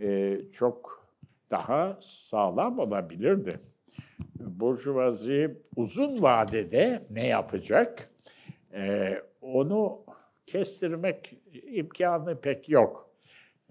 [0.00, 1.06] e, çok
[1.50, 3.58] daha sağlam olabilirdi.
[4.40, 8.10] Burjuvazi uzun vadede ne yapacak?
[8.74, 10.05] E, onu
[10.46, 13.10] kestirmek imkanı pek yok.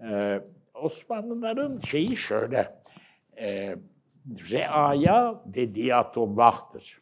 [0.00, 0.40] Ee,
[0.74, 2.80] Osmanlıların şeyi şöyle,
[3.38, 3.76] e,
[4.50, 7.00] reaya dediyatullah'tır.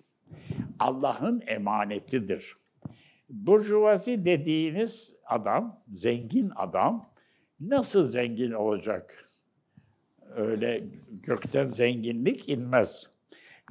[0.79, 2.57] Allah'ın emanetidir.
[3.29, 7.11] Burjuvazi dediğiniz adam, zengin adam,
[7.61, 9.25] nasıl zengin olacak?
[10.37, 10.85] Öyle
[11.23, 13.11] gökten zenginlik inmez.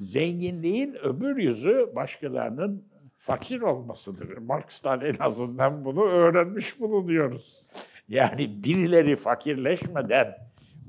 [0.00, 2.84] Zenginliğin öbür yüzü başkalarının
[3.24, 4.38] fakir olmasıdır.
[4.38, 7.66] Marx'tan en azından bunu öğrenmiş bulunuyoruz.
[8.08, 10.36] Yani birileri fakirleşmeden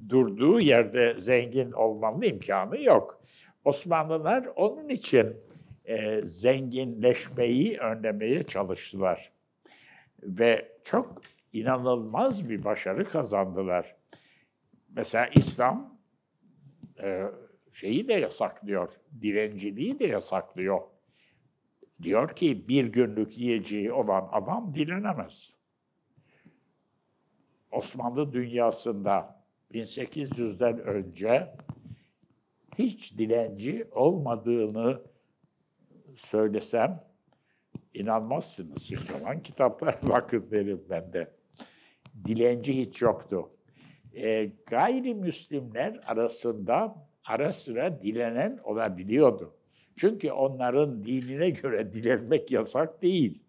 [0.10, 3.22] durduğu yerde zengin olmanın imkanı yok.
[3.66, 5.38] Osmanlılar onun için
[5.86, 9.32] e, zenginleşmeyi önlemeye çalıştılar.
[10.24, 11.22] Ve çok
[11.54, 13.96] inanılmaz bir başarı kazandılar.
[14.96, 16.00] Mesela İslam
[17.04, 17.24] e,
[17.74, 18.90] şeyi de yasaklıyor,
[19.22, 20.95] dilenciliği de yasaklıyor.
[22.04, 25.56] Diyor ki bir günlük yiyeceği olan adam dilenemez.
[27.72, 31.56] Osmanlı dünyasında 1800'den önce
[32.78, 35.02] hiç dilenci olmadığını
[36.16, 37.04] söylesem
[37.94, 38.92] inanmazsınız.
[38.92, 41.32] Yalan kitaplar bakın derim ben de.
[42.26, 43.50] Dilenci hiç yoktu.
[44.14, 49.54] E, gayrimüslimler arasında ara sıra dilenen olabiliyordu.
[49.96, 53.40] Çünkü onların dinine göre dilenmek yasak değil.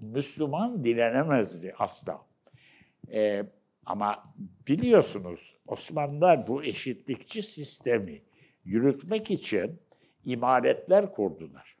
[0.00, 2.20] Müslüman dilenemezdi asla.
[3.12, 3.44] Ee,
[3.86, 4.34] ama
[4.68, 8.22] biliyorsunuz Osmanlılar bu eşitlikçi sistemi
[8.64, 9.80] yürütmek için
[10.24, 11.76] imaretler kurdular.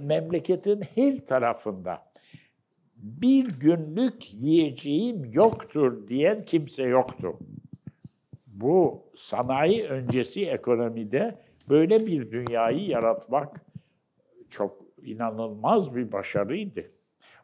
[0.00, 2.04] Memleketin her tarafında
[2.96, 7.38] bir günlük yiyeceğim yoktur diyen kimse yoktu.
[8.46, 11.38] Bu sanayi öncesi ekonomide
[11.68, 13.64] böyle bir dünyayı yaratmak
[14.50, 16.84] çok inanılmaz bir başarıydı.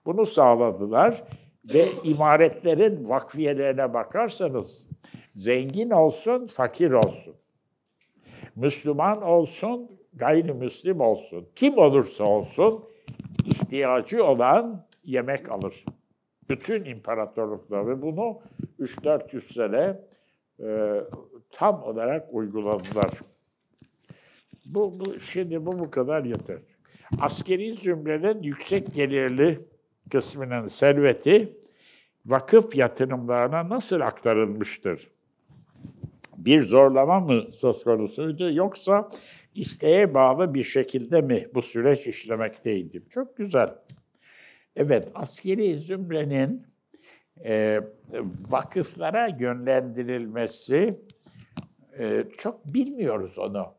[0.07, 1.25] Bunu sağladılar
[1.65, 4.87] ve imaretlerin vakfiyelerine bakarsanız
[5.35, 7.35] zengin olsun, fakir olsun.
[8.57, 11.49] Müslüman olsun, gayrimüslim olsun.
[11.55, 12.85] Kim olursa olsun
[13.45, 15.85] ihtiyacı olan yemek alır.
[16.51, 18.41] Bütün imparatorluklar ve bunu
[18.81, 20.01] 3-400 sene
[20.61, 21.01] e,
[21.51, 23.11] tam olarak uyguladılar.
[24.75, 26.59] Bu, bu şimdi bu bu kadar yeter.
[27.21, 29.61] Askeri zümrenin yüksek gelirli
[30.11, 31.57] kısmının serveti
[32.27, 35.11] vakıf yatırımlarına nasıl aktarılmıştır?
[36.37, 39.09] Bir zorlama mı söz konusuydu yoksa
[39.55, 43.03] isteğe bağlı bir şekilde mi bu süreç işlemekteydi?
[43.11, 43.75] Çok güzel.
[44.77, 46.67] Evet, askeri zümrenin
[47.45, 47.81] e,
[48.49, 51.01] vakıflara yönlendirilmesi
[51.99, 53.75] e, çok bilmiyoruz onu.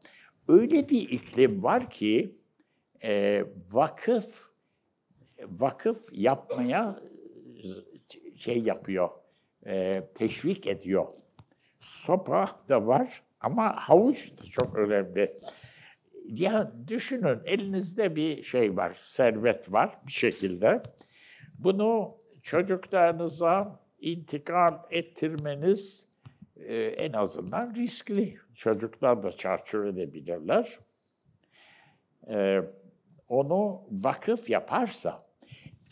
[0.52, 2.36] Öyle bir iklim var ki
[3.04, 4.52] e, vakıf
[5.48, 7.00] vakıf yapmaya
[7.64, 9.10] e, şey yapıyor,
[9.66, 11.08] e, teşvik ediyor.
[11.80, 15.38] Sopa da var ama havuç da çok önemli.
[16.26, 20.84] Ya düşünün elinizde bir şey var, servet var bir şekilde.
[21.60, 26.11] Bunu çocuklarınıza intikal ettirmeniz
[26.68, 28.38] e, en azından riskli.
[28.56, 30.80] Çocuklar da çarçur edebilirler.
[32.30, 32.62] E,
[33.28, 35.24] onu vakıf yaparsa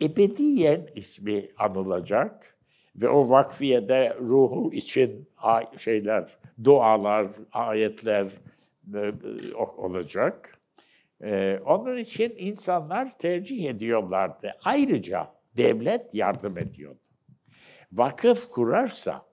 [0.01, 2.57] ebediyen ismi anılacak
[2.95, 5.30] ve o vakfiyede ruhu için
[5.78, 8.28] şeyler, dualar, ayetler
[8.95, 9.13] e,
[9.55, 10.59] olacak.
[11.24, 14.51] E, onun için insanlar tercih ediyorlardı.
[14.63, 16.99] Ayrıca devlet yardım ediyordu.
[17.91, 19.26] Vakıf kurarsa,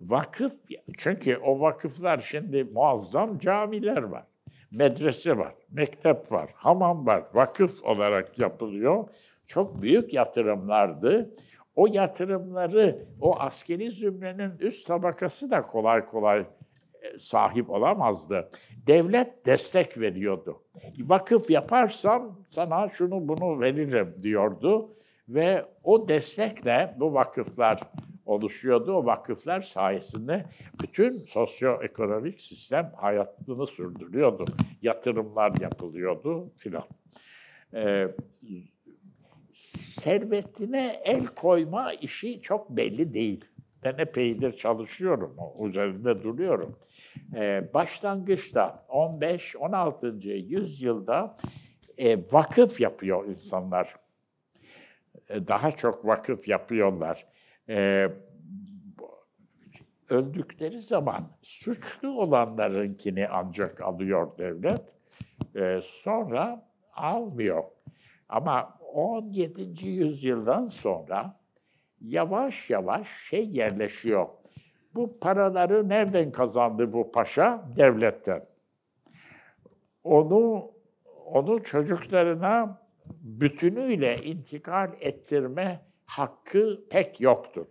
[0.00, 0.52] vakıf,
[0.96, 4.24] çünkü o vakıflar şimdi muazzam camiler var,
[4.72, 9.08] medrese var, mektep var, hamam var, vakıf olarak yapılıyor.
[9.46, 11.32] Çok büyük yatırımlardı.
[11.76, 16.40] O yatırımları o askeri zümrenin üst tabakası da kolay kolay
[17.02, 18.50] e, sahip olamazdı.
[18.86, 20.62] Devlet destek veriyordu.
[20.98, 24.94] Vakıf yaparsam sana şunu bunu veririm diyordu
[25.28, 27.80] ve o destekle bu vakıflar
[28.26, 28.92] oluşuyordu.
[28.92, 30.44] O vakıflar sayesinde
[30.82, 34.44] bütün sosyoekonomik sistem hayatını sürdürüyordu.
[34.82, 36.84] Yatırımlar yapılıyordu filan.
[37.74, 38.08] Ee,
[39.52, 43.44] servetine el koyma işi çok belli değil.
[43.84, 46.78] Ben epeydir çalışıyorum, üzerinde duruyorum.
[47.34, 50.28] Ee, başlangıçta 15-16.
[50.28, 51.34] yüzyılda
[51.98, 53.96] e, vakıf yapıyor insanlar.
[55.28, 57.26] E, daha çok vakıf yapıyorlar.
[57.68, 58.08] E,
[60.10, 64.96] öldükleri zaman suçlu olanlarınkini ancak alıyor devlet.
[65.54, 67.64] E, sonra almıyor.
[68.28, 69.86] Ama 17.
[69.88, 71.40] yüzyıldan sonra
[72.00, 74.28] yavaş yavaş şey yerleşiyor.
[74.94, 77.64] Bu paraları nereden kazandı bu paşa?
[77.76, 78.42] Devletten.
[80.04, 80.70] Onu
[81.26, 82.82] onu çocuklarına
[83.20, 87.66] bütünüyle intikal ettirme hakkı pek yoktur.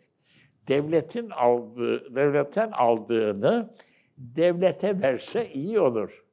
[0.68, 3.72] Devletin aldığı, devletten aldığını
[4.18, 6.26] devlete verse iyi olur.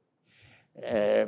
[0.83, 1.27] Ee,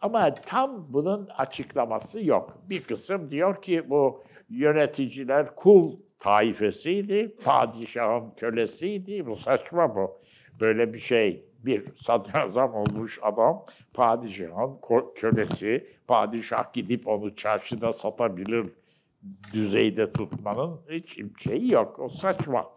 [0.00, 2.58] ama tam bunun açıklaması yok.
[2.70, 9.26] Bir kısım diyor ki bu yöneticiler kul taifesiydi, padişahın kölesiydi.
[9.26, 10.20] Bu saçma bu.
[10.60, 11.44] Böyle bir şey.
[11.58, 13.64] Bir sadrazam olmuş adam,
[13.94, 14.78] padişahın
[15.14, 18.66] kölesi, padişah gidip onu çarşıda satabilir
[19.54, 21.98] düzeyde tutmanın hiç şeyi yok.
[21.98, 22.74] O saçma.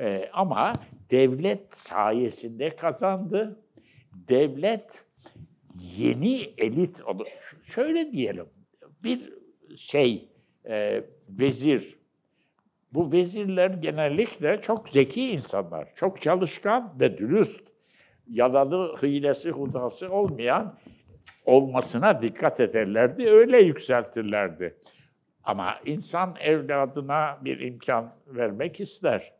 [0.00, 0.72] Ee, ama
[1.10, 3.60] devlet sayesinde kazandı.
[4.28, 5.04] Devlet
[5.98, 7.26] yeni elit olur.
[7.64, 8.46] Şöyle diyelim,
[9.04, 9.32] bir
[9.76, 10.28] şey,
[10.68, 11.96] e, vezir,
[12.92, 17.68] bu vezirler genellikle çok zeki insanlar, çok çalışkan ve dürüst,
[18.28, 20.78] yalalı, hilesi, hudası olmayan
[21.46, 24.76] olmasına dikkat ederlerdi, öyle yükseltirlerdi.
[25.44, 29.32] Ama insan evladına bir imkan vermek ister.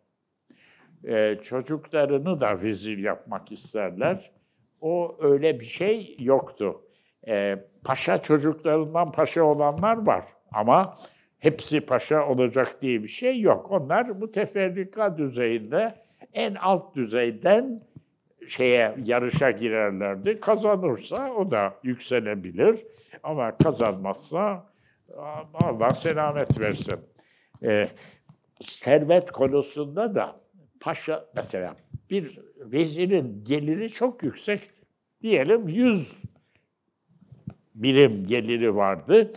[1.04, 4.30] Ee, çocuklarını da vezir yapmak isterler.
[4.80, 6.82] O öyle bir şey yoktu.
[7.28, 10.94] Ee, paşa çocuklarından paşa olanlar var ama
[11.38, 13.70] hepsi paşa olacak diye bir şey yok.
[13.70, 15.94] Onlar bu teferrika düzeyinde
[16.34, 17.82] en alt düzeyden
[18.48, 20.40] şeye yarışa girerlerdi.
[20.40, 22.80] Kazanırsa o da yükselebilir
[23.22, 24.71] ama kazanmazsa
[25.16, 27.00] Allah selamet versin.
[27.62, 27.88] Ee,
[28.60, 30.40] servet konusunda da
[30.80, 31.76] paşa mesela
[32.10, 34.82] bir vezirin geliri çok yüksekti.
[35.22, 36.22] Diyelim 100
[37.74, 39.30] birim geliri vardı.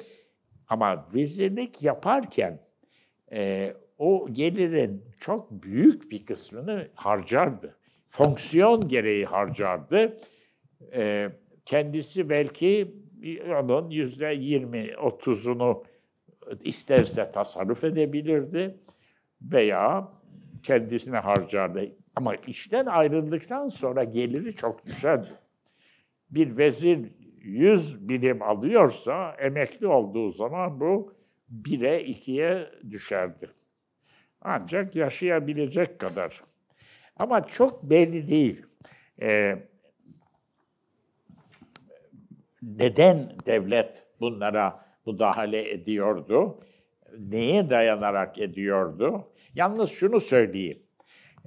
[0.68, 2.60] Ama vezirlik yaparken
[3.32, 7.78] e, o gelirin çok büyük bir kısmını harcardı.
[8.08, 10.18] Fonksiyon gereği harcardı.
[10.94, 11.30] E,
[11.66, 12.96] kendisi belki
[13.26, 15.84] onun yüzde yirmi, otuzunu
[16.64, 18.78] isterse tasarruf edebilirdi
[19.42, 20.12] veya
[20.64, 21.92] kendisine harcardı.
[22.16, 25.30] Ama işten ayrıldıktan sonra geliri çok düşerdi.
[26.30, 27.12] Bir vezir
[27.42, 31.14] 100 bilim alıyorsa emekli olduğu zaman bu
[31.64, 33.50] 1'e 2'ye düşerdi.
[34.42, 36.42] Ancak yaşayabilecek kadar.
[37.18, 38.66] Ama çok belli değil.
[39.22, 39.56] Ee,
[42.66, 46.60] neden devlet bunlara müdahale ediyordu?
[47.20, 49.32] Neye dayanarak ediyordu?
[49.56, 50.78] Yalnız şunu söyleyeyim.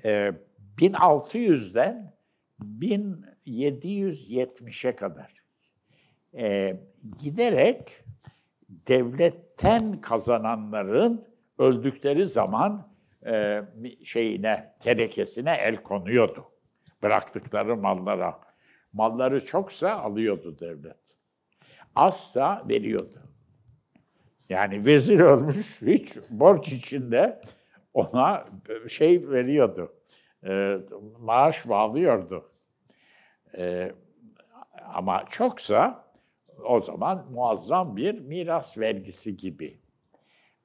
[0.04, 0.32] Ee,
[0.78, 2.14] 1600'den
[2.80, 5.34] 1770'e kadar
[6.34, 6.76] e,
[7.18, 8.04] giderek
[8.68, 11.24] devletten kazananların
[11.58, 12.88] öldükleri zaman
[13.26, 13.62] e,
[14.04, 16.48] şeyine, tenekesine el konuyordu.
[17.02, 18.40] Bıraktıkları mallara.
[18.92, 21.16] Malları çoksa alıyordu devlet.
[21.96, 23.22] Azsa veriyordu.
[24.48, 27.40] Yani vezir olmuş hiç borç içinde
[27.94, 28.44] ona
[28.88, 29.92] şey veriyordu.
[30.46, 30.78] E,
[31.20, 32.44] maaş bağlıyordu.
[33.56, 33.92] E,
[34.94, 36.04] ama çoksa
[36.64, 39.78] o zaman muazzam bir miras vergisi gibi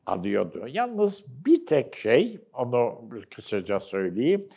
[0.05, 0.65] alıyordu.
[0.67, 4.47] Yalnız bir tek şey, onu kısaca söyleyeyim.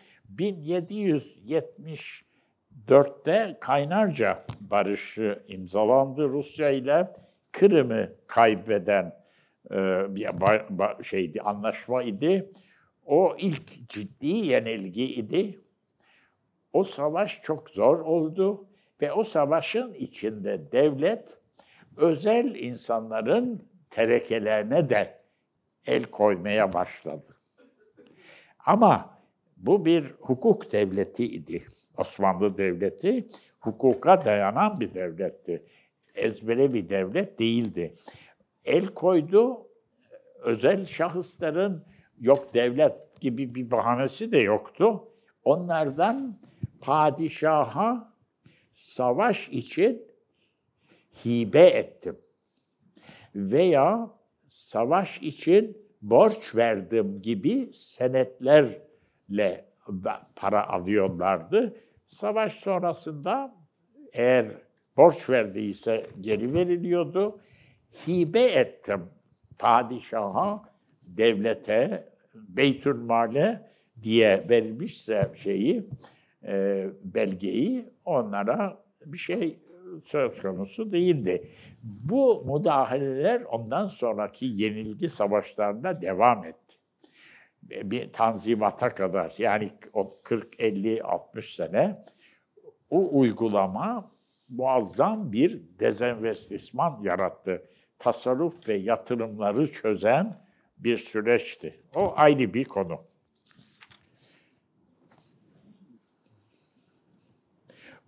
[2.89, 7.12] 1774'te Kaynarca Barışı imzalandı Rusya ile
[7.53, 9.16] Kırım'ı kaybeden
[9.70, 9.76] e,
[10.14, 10.28] bir
[11.05, 12.51] şeydi, anlaşma idi.
[13.07, 15.61] O ilk ciddi yenilgi idi.
[16.72, 18.66] O savaş çok zor oldu
[19.01, 21.39] ve o savaşın içinde devlet
[21.97, 25.18] özel insanların terekelerine de
[25.87, 27.37] el koymaya başladı.
[28.59, 29.18] Ama
[29.57, 31.66] bu bir hukuk devleti idi.
[31.97, 33.26] Osmanlı Devleti
[33.61, 35.62] hukuka dayanan bir devletti.
[36.14, 37.92] Ezbere bir devlet değildi.
[38.64, 39.68] El koydu,
[40.42, 41.84] özel şahısların
[42.20, 45.09] yok devlet gibi bir bahanesi de yoktu.
[45.44, 46.38] Onlardan
[46.80, 48.12] padişaha
[48.74, 50.03] savaş için
[51.24, 52.18] hibe ettim.
[53.34, 54.11] Veya
[54.49, 59.64] savaş için borç verdim gibi senetlerle
[60.36, 61.76] para alıyorlardı.
[62.07, 63.54] Savaş sonrasında
[64.12, 64.46] eğer
[64.96, 67.40] borç verdiyse geri veriliyordu.
[68.07, 69.11] Hibe ettim
[69.59, 70.62] padişaha,
[71.09, 73.70] devlete, beytülmale
[74.02, 75.88] diye verilmişse şeyi,
[76.44, 79.59] e, belgeyi onlara bir şey
[80.04, 81.48] söz konusu değildi.
[81.82, 86.76] Bu müdahaleler ondan sonraki yenilgi savaşlarında devam etti.
[87.70, 92.02] Bir tanzimata kadar yani o 40, 50, 60 sene
[92.90, 94.10] o uygulama
[94.48, 97.68] muazzam bir dezenvestisman yarattı.
[97.98, 100.34] Tasarruf ve yatırımları çözen
[100.78, 101.80] bir süreçti.
[101.94, 103.00] O ayrı bir konu.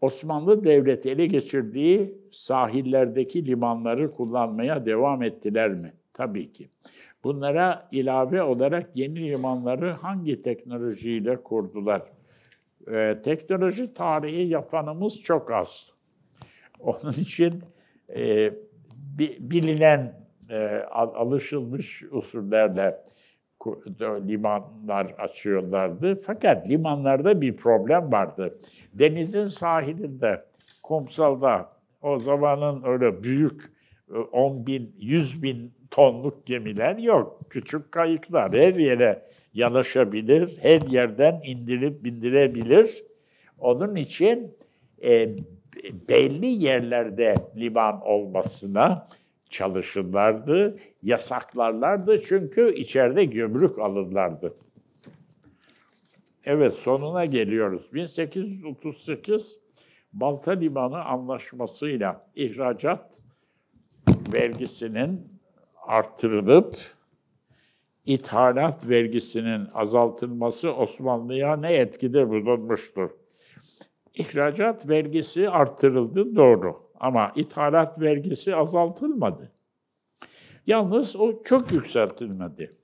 [0.00, 5.92] Osmanlı Devleti ele geçirdiği sahillerdeki limanları kullanmaya devam ettiler mi?
[6.14, 6.70] Tabii ki.
[7.24, 12.02] Bunlara ilave olarak yeni limanları hangi teknolojiyle kurdular?
[12.92, 15.92] Ee, teknoloji tarihi yapanımız çok az.
[16.80, 17.62] Onun için
[18.16, 18.52] e,
[19.40, 23.04] bilinen, e, alışılmış usullerle
[24.00, 26.20] limanlar açıyorlardı.
[26.20, 28.58] Fakat limanlarda bir problem vardı.
[28.94, 30.44] Denizin sahilinde,
[30.82, 33.62] kumsalda o zamanın öyle büyük
[34.32, 37.40] 10 e, bin, 100 bin tonluk gemiler yok.
[37.50, 39.22] Küçük kayıklar her yere
[39.54, 43.04] yanaşabilir, her yerden indirip bindirebilir.
[43.58, 44.56] Onun için
[45.02, 45.30] e,
[46.08, 49.06] belli yerlerde liman olmasına
[49.50, 54.54] çalışırlardı, yasaklarlardı çünkü içeride gümrük alırlardı.
[56.44, 57.94] Evet sonuna geliyoruz.
[57.94, 59.60] 1838
[60.12, 63.20] Balta Limanı Anlaşması'yla ihracat
[64.32, 65.37] vergisinin
[65.88, 66.74] artırılıp
[68.06, 73.10] ithalat vergisinin azaltılması Osmanlı'ya ne etkide bulunmuştur?
[74.14, 79.52] İhracat vergisi artırıldı doğru ama ithalat vergisi azaltılmadı.
[80.66, 82.76] Yalnız o çok yükseltilmedi.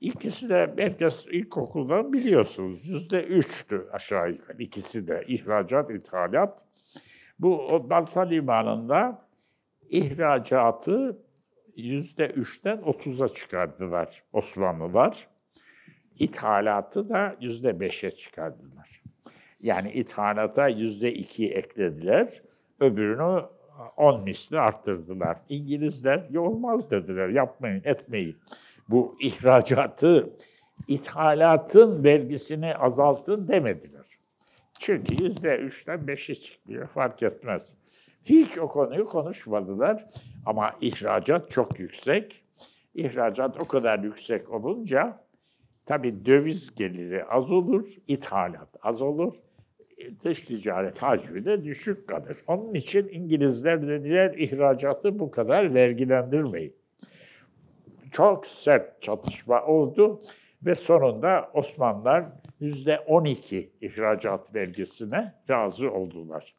[0.00, 2.88] İkisi de herkes ilkokuldan biliyorsunuz.
[2.88, 4.62] Yüzde üçtü aşağı yukarı.
[4.62, 6.64] İkisi de ihracat, ithalat.
[7.38, 9.26] Bu Balta Limanı'nda
[9.90, 11.18] ihracatı
[11.76, 15.28] yüzde üçten otuza çıkardılar Osmanlılar.
[16.18, 19.02] İthalatı da yüzde beşe çıkardılar.
[19.60, 22.42] Yani ithalata yüzde iki eklediler
[22.80, 23.44] öbürünü
[23.96, 25.38] 10 misli arttırdılar.
[25.48, 28.36] İngilizler olmaz dediler, yapmayın, etmeyin.
[28.88, 30.36] Bu ihracatı,
[30.88, 34.06] ithalatın vergisini azaltın demediler.
[34.78, 37.74] Çünkü yüzde üçten beşi çıkmıyor, fark etmez.
[38.24, 40.04] Hiç o konuyu konuşmadılar
[40.46, 42.44] ama ihracat çok yüksek.
[42.94, 45.24] İhracat o kadar yüksek olunca
[45.86, 49.34] tabii döviz geliri az olur, ithalat az olur
[50.24, 52.36] dış ticaret hacmi de düşük kalır.
[52.46, 56.76] Onun için İngilizler dediler ihracatı bu kadar vergilendirmeyin.
[58.10, 60.20] Çok sert çatışma oldu
[60.62, 62.24] ve sonunda Osmanlılar
[62.60, 66.54] yüzde 12 ihracat vergisine razı oldular.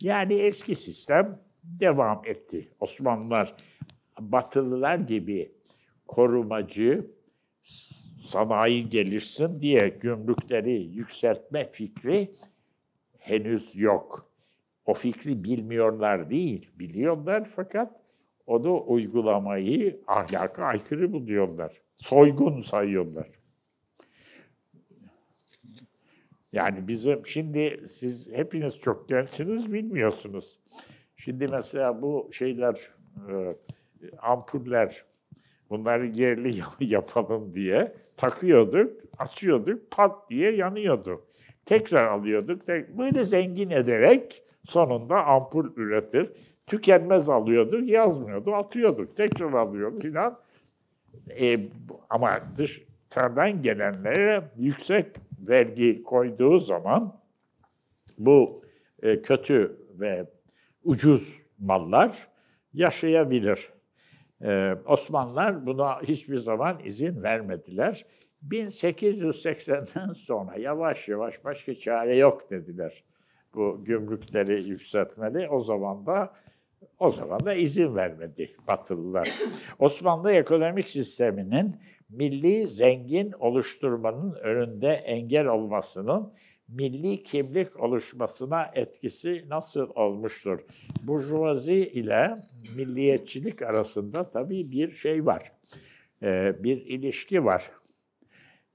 [0.00, 2.68] Yani eski sistem devam etti.
[2.80, 3.54] Osmanlılar
[4.20, 5.52] Batılılar gibi
[6.06, 7.10] korumacı,
[8.20, 12.30] sanayi gelişsin diye gümrükleri yükseltme fikri
[13.18, 14.30] henüz yok.
[14.86, 18.00] o fikri bilmiyorlar değil, biliyorlar fakat
[18.46, 21.82] onu uygulamayı ahlaka aykırı buluyorlar.
[21.98, 23.26] Soygun sayıyorlar.
[26.54, 30.60] Yani bizim şimdi siz hepiniz çok gençsiniz bilmiyorsunuz.
[31.16, 32.90] Şimdi mesela bu şeyler
[33.28, 33.56] e,
[34.18, 35.04] ampuller
[35.70, 36.54] bunları yerli
[36.92, 41.24] yapalım diye takıyorduk, açıyorduk, pat diye yanıyordu.
[41.66, 42.68] Tekrar alıyorduk.
[42.68, 46.32] Böyle zengin ederek sonunda ampul üretir.
[46.66, 49.16] Tükenmez alıyorduk, yazmıyordu, atıyorduk.
[49.16, 50.38] Tekrar alıyorduk filan.
[51.40, 51.60] E,
[52.10, 55.06] ama dışarıdan gelenlere yüksek
[55.48, 57.20] vergi koyduğu zaman
[58.18, 58.62] bu
[59.02, 60.26] e, kötü ve
[60.84, 62.28] ucuz mallar
[62.72, 63.74] yaşayabilir.
[64.42, 68.06] Ee, Osmanlılar buna hiçbir zaman izin vermediler.
[68.48, 73.04] 1880'den sonra yavaş yavaş başka çare yok dediler.
[73.54, 75.48] Bu gümrükleri yükseltmeli.
[75.48, 76.32] O zaman da
[76.98, 79.30] o zaman da izin vermedi Batılılar.
[79.78, 81.76] Osmanlı ekonomik sisteminin
[82.08, 86.32] milli zengin oluşturmanın önünde engel olmasının
[86.68, 90.60] milli kimlik oluşmasına etkisi nasıl olmuştur?
[91.02, 92.34] Burjuvazi ile
[92.76, 95.52] milliyetçilik arasında tabii bir şey var.
[96.22, 97.70] Ee, bir ilişki var.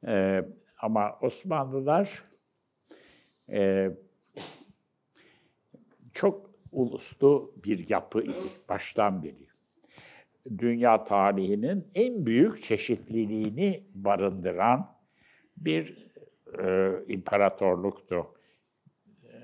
[0.07, 0.45] Ee,
[0.79, 2.23] ama Osmanlılar
[3.51, 3.89] e,
[6.13, 8.23] çok uluslu bir yapı
[8.69, 9.48] baştan beri.
[10.57, 14.95] Dünya tarihinin en büyük çeşitliliğini barındıran
[15.57, 15.95] bir
[16.59, 18.15] e, imparatorluktu.
[19.23, 19.35] E,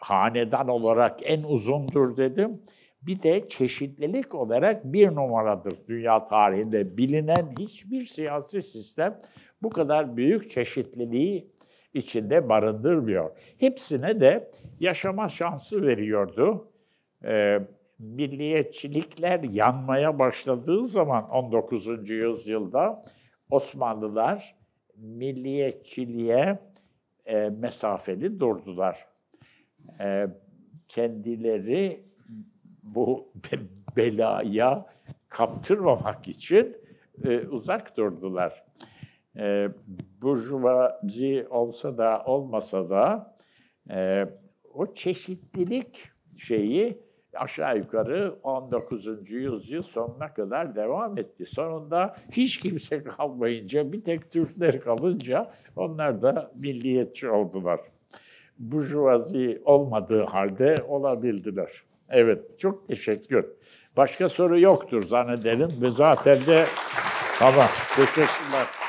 [0.00, 2.62] hanedan olarak en uzundur dedim.
[3.02, 6.96] Bir de çeşitlilik olarak bir numaradır dünya tarihinde.
[6.96, 9.20] Bilinen hiçbir siyasi sistem
[9.62, 11.56] bu kadar büyük çeşitliliği
[11.94, 13.30] içinde barındırmıyor.
[13.58, 14.50] Hepsine de
[14.80, 16.72] yaşama şansı veriyordu.
[17.24, 17.60] E,
[17.98, 22.10] milliyetçilikler yanmaya başladığı zaman 19.
[22.10, 23.02] yüzyılda
[23.50, 24.56] Osmanlılar
[24.96, 26.58] milliyetçiliğe
[27.26, 29.06] e, mesafeli durdular.
[30.00, 30.26] E,
[30.88, 32.04] kendileri
[32.82, 33.60] bu be-
[33.96, 34.86] belaya
[35.28, 36.76] kaptırmamak için
[37.24, 38.64] e, uzak durdular.
[39.36, 39.68] E,
[40.22, 43.34] burjuvazi olsa da olmasa da
[43.90, 44.26] e,
[44.74, 47.05] o çeşitlilik şeyi
[47.38, 49.30] aşağı yukarı 19.
[49.30, 51.46] yüzyıl sonuna kadar devam etti.
[51.46, 57.80] Sonunda hiç kimse kalmayınca, bir tek Türkler kalınca onlar da milliyetçi oldular.
[58.58, 61.82] Burjuvazi olmadığı halde olabildiler.
[62.08, 63.46] Evet, çok teşekkür.
[63.96, 66.64] Başka soru yoktur zannederim ve zaten de
[67.38, 68.85] tamam, teşekkürler.